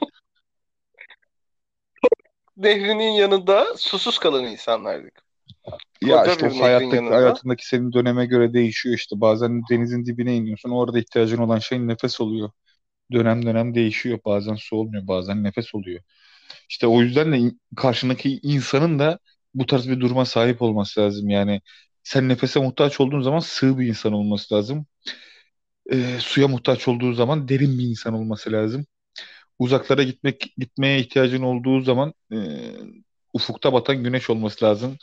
[2.57, 5.24] Nehrinin yanında susuz kalan insanlardık.
[6.01, 7.15] Ya Koca işte o hayattaki, yanında.
[7.15, 9.21] hayatındaki senin döneme göre değişiyor işte.
[9.21, 10.69] Bazen denizin dibine iniyorsun.
[10.69, 12.49] Orada ihtiyacın olan şey nefes oluyor.
[13.11, 14.19] Dönem dönem değişiyor.
[14.25, 16.01] Bazen su olmuyor, bazen nefes oluyor.
[16.69, 19.19] İşte o yüzden de karşındaki insanın da
[19.53, 21.29] bu tarz bir duruma sahip olması lazım.
[21.29, 21.61] Yani
[22.03, 24.85] sen nefese muhtaç olduğun zaman sığ bir insan olması lazım.
[25.91, 28.85] Ee, suya muhtaç olduğu zaman derin bir insan olması lazım.
[29.59, 32.37] Uzaklara gitmek gitmeye ihtiyacın olduğu zaman e,
[33.33, 34.97] ufukta batan güneş olması lazım.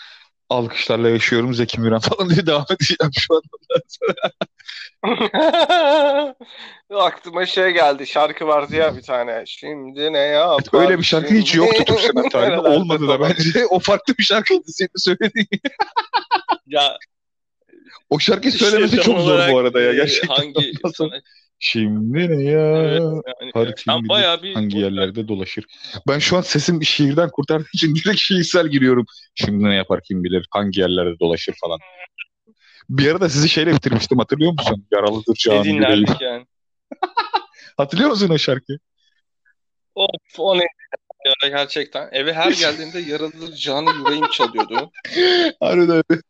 [0.52, 3.42] Alkışlarla yaşıyorum Zeki Müren falan diye devam edeceğim şu an.
[6.94, 8.06] Aklıma şey geldi.
[8.06, 9.42] Şarkı vardı ya bir tane.
[9.46, 10.80] Şimdi ne yapar?
[10.80, 12.56] Öyle bir şarkı hiç yoktu Türk sanat tarihinde.
[12.56, 13.66] Nerelerde Olmadı da bence.
[13.70, 15.48] O farklı bir şarkıydı senin söylediğin.
[16.66, 16.98] Ya
[18.12, 20.34] O şarkıyı işte söylemesi çok zor bu arada ya e, gerçekten.
[20.34, 20.72] Hangi
[21.58, 23.12] Şimdi ne ya?
[23.54, 25.64] Evet, yani, bayağı bir hangi yerlerde dolaşır.
[26.08, 29.06] Ben şu an sesim bir şiirden kurtardığı için direkt şiirsel giriyorum.
[29.34, 31.78] Şimdi ne yapar kim bilir hangi yerlerde dolaşır falan.
[32.88, 34.86] Bir ara da sizi şeyle bitirmiştim hatırlıyor musun?
[34.92, 36.46] Yaralıdır dinlerdik yani.
[37.76, 38.78] Hatırlıyor musun o şarkıyı?
[39.94, 40.66] Of o ne
[41.42, 42.08] ya gerçekten.
[42.12, 44.90] Eve her geldiğimde yaralı canı yüreğim çalıyordu.
[45.60, 46.22] Harbiden öyle.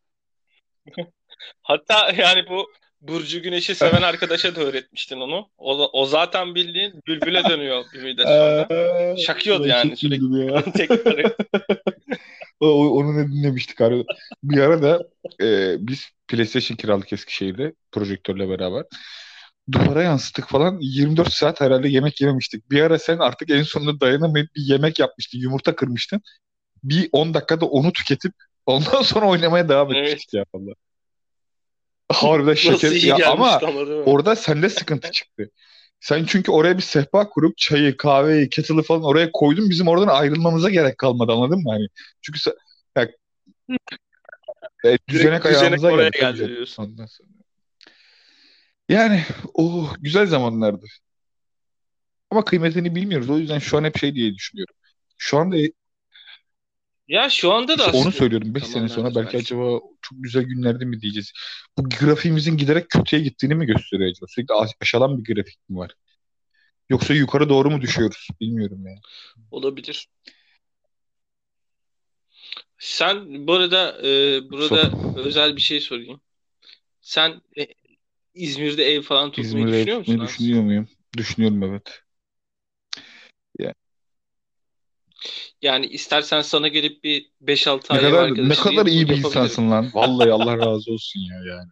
[1.61, 5.49] Hatta yani bu Burcu Güneş'i seven arkadaşa da öğretmiştin onu.
[5.57, 8.67] O, o zaten bildiğin bülbüle dönüyor bir müddet sonra.
[9.17, 10.45] Şakıyordu yani sürekli.
[10.45, 10.63] ya.
[10.63, 11.33] Tekrar
[12.59, 14.05] O- Onu ne dinlemiştik abi.
[14.43, 15.03] Bir ara da
[15.41, 18.83] e, biz PlayStation kiraladık Eskişehir'de projektörle beraber.
[19.71, 20.77] Duvara yansıttık falan.
[20.81, 22.71] 24 saat herhalde yemek yememiştik.
[22.71, 25.39] Bir ara sen artık en sonunda dayanamayıp bir yemek yapmıştın.
[25.39, 26.21] Yumurta kırmıştın.
[26.83, 28.33] Bir 10 dakikada onu tüketip
[28.65, 30.07] ondan sonra oynamaya devam Evet.
[30.07, 30.73] etmiştik ya valla.
[32.13, 32.91] Harbiden şeker.
[32.91, 33.93] Ya ama mi?
[34.05, 35.49] orada sende sıkıntı çıktı.
[35.99, 39.69] Sen çünkü oraya bir sehpa kurup çayı, kahveyi, kettle'ı falan oraya koydun.
[39.69, 41.71] Bizim oradan ayrılmamıza gerek kalmadı anladın mı?
[41.71, 41.87] Hani
[42.21, 42.53] çünkü sen,
[42.97, 43.09] ya,
[44.85, 46.37] e, düzenek ayağımıza oraya geldi.
[46.37, 46.83] geldi diyorsun.
[46.83, 47.29] Ondan sonra.
[48.89, 49.23] Yani
[49.53, 50.85] o güzel zamanlardı.
[52.31, 53.29] Ama kıymetini bilmiyoruz.
[53.29, 54.75] O yüzden şu an hep şey diye düşünüyorum.
[55.17, 55.57] Şu anda
[57.13, 58.55] Ya şu anda da işte onu söylüyorum.
[58.55, 59.37] 5 sene sonra belki belki.
[59.37, 61.31] acaba çok güzel günlerde mi diyeceğiz?
[61.77, 64.25] Bu grafiğimizin giderek kötüye gittiğini mi gösteriyor acaba?
[64.29, 65.91] Sürekli aş- aşağıdan bir grafik mi var?
[66.89, 68.27] Yoksa yukarı doğru mu düşüyoruz?
[68.41, 68.99] Bilmiyorum yani.
[69.51, 70.07] Olabilir.
[72.77, 76.21] Sen bu arada e, burada özel bir şey sorayım.
[77.01, 77.67] Sen e,
[78.33, 80.29] İzmir'de ev falan tutmayı İzmir'de düşünüyor musun Aslında?
[80.29, 80.87] düşünüyor muyum?
[81.17, 82.02] Düşünüyorum evet.
[85.61, 89.71] Yani istersen sana gelip bir 5-6 Ne ay ev kadar ne kadar iyi bir insansın
[89.71, 89.91] lan.
[89.93, 91.69] Vallahi Allah razı olsun ya yani.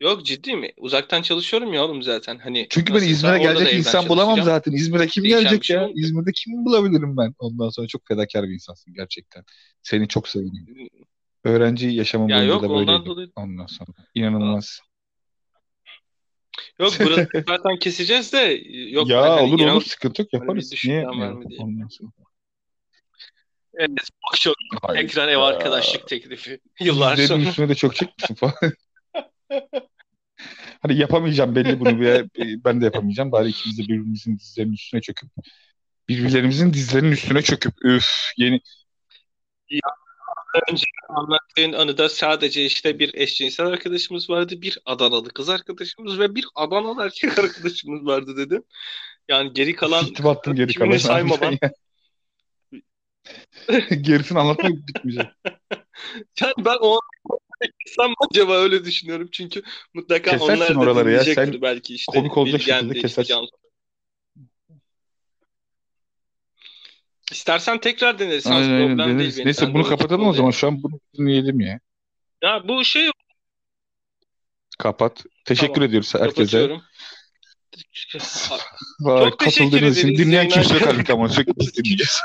[0.00, 0.72] Yok ciddi mi?
[0.76, 2.38] Uzaktan çalışıyorum ya oğlum zaten.
[2.38, 4.72] Hani Çünkü ben İzmir'e gelecek insan bulamam zaten.
[4.72, 5.82] İzmir'e kim Değişen gelecek şey ya?
[5.82, 5.98] olmuyor.
[6.04, 7.34] İzmir'de kim bulabilirim ben?
[7.38, 9.44] Ondan sonra çok fedakar bir insansın gerçekten.
[9.82, 10.58] Seni çok seviyorum.
[11.44, 13.06] Öğrenci yaşamım Ya boyunca yok da ondan böyleydi.
[13.06, 13.30] dolayı.
[13.36, 13.88] Ondan sonra.
[14.14, 14.80] İnanılmaz.
[16.80, 18.38] Yok burası zaten keseceğiz de
[18.90, 20.74] yok Ya hani olur olur sıkıntı yok yaparız.
[20.84, 21.44] Niye yapmayalım?
[21.58, 22.10] Ondan sonra.
[23.74, 24.54] Evet, bak çok
[24.94, 25.46] tekrar ev Hayda.
[25.46, 27.50] arkadaşlık teklifi yıllar Dizlerinin sonra.
[27.50, 28.54] üstüne de çok çekmişsin falan.
[30.82, 32.00] Hani yapamayacağım belli bunu.
[32.00, 33.32] Bir, ben de yapamayacağım.
[33.32, 35.30] Bari ikimiz de birbirimizin dizlerinin üstüne çöküp
[36.08, 38.06] birbirlerimizin dizlerinin üstüne çöküp üf
[38.36, 38.60] yeni
[40.70, 46.46] Önce anlattığın anıda sadece işte bir eşcinsel arkadaşımız vardı, bir Adanalı kız arkadaşımız ve bir
[46.54, 48.62] Adanalı erkek arkadaşımız vardı dedim.
[49.28, 50.96] Yani geri kalan Siktim attım geri kalan.
[50.96, 51.58] saymadan.
[54.00, 55.26] Gerisini anlatmak bitmeyecek.
[56.40, 56.98] Yani ben o
[57.96, 59.62] Sen acaba öyle düşünüyorum çünkü
[59.94, 61.24] mutlaka Kesersin onlar da oraları ya.
[61.24, 63.48] Sen belki işte komik olacak şekilde de, kesersin.
[67.36, 68.46] İstersen tekrar deneriz.
[68.46, 69.36] Aynen aynen problem değil deneriz.
[69.36, 69.46] benim.
[69.46, 70.50] Neyse Bende bunu kapatalım o zaman.
[70.50, 71.80] Şu an bunu dinleyelim ya.
[72.42, 73.10] Ya bu şey
[74.78, 75.24] Kapat.
[75.44, 75.88] Teşekkür Tamam.
[75.88, 76.70] ediyoruz herkese.
[79.00, 82.20] Vay, Çok teşekkür için ederiz dinleyen kimse halbuki ama sürekli biz dinleyeceğiz.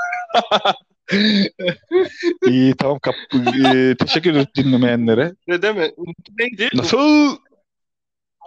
[2.47, 3.15] İyi tamam kap
[3.65, 5.33] e, teşekkür ederiz dinlemeyenlere.
[5.47, 5.91] Ne deme?
[6.39, 6.69] Neydi?
[6.73, 6.97] Nasıl?
[6.97, 7.37] Umut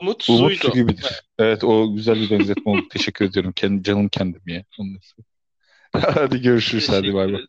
[0.02, 0.54] Umut suydu.
[0.54, 1.22] su gibidir.
[1.38, 2.88] Evet o güzel bir benzetme oldu.
[2.90, 3.52] Teşekkür ediyorum.
[3.56, 4.64] Kendi, canım kendim ya.
[4.78, 5.26] Ondan sonra.
[5.94, 6.88] Hadi görüşürüz.
[6.90, 7.46] Hadi bay bay.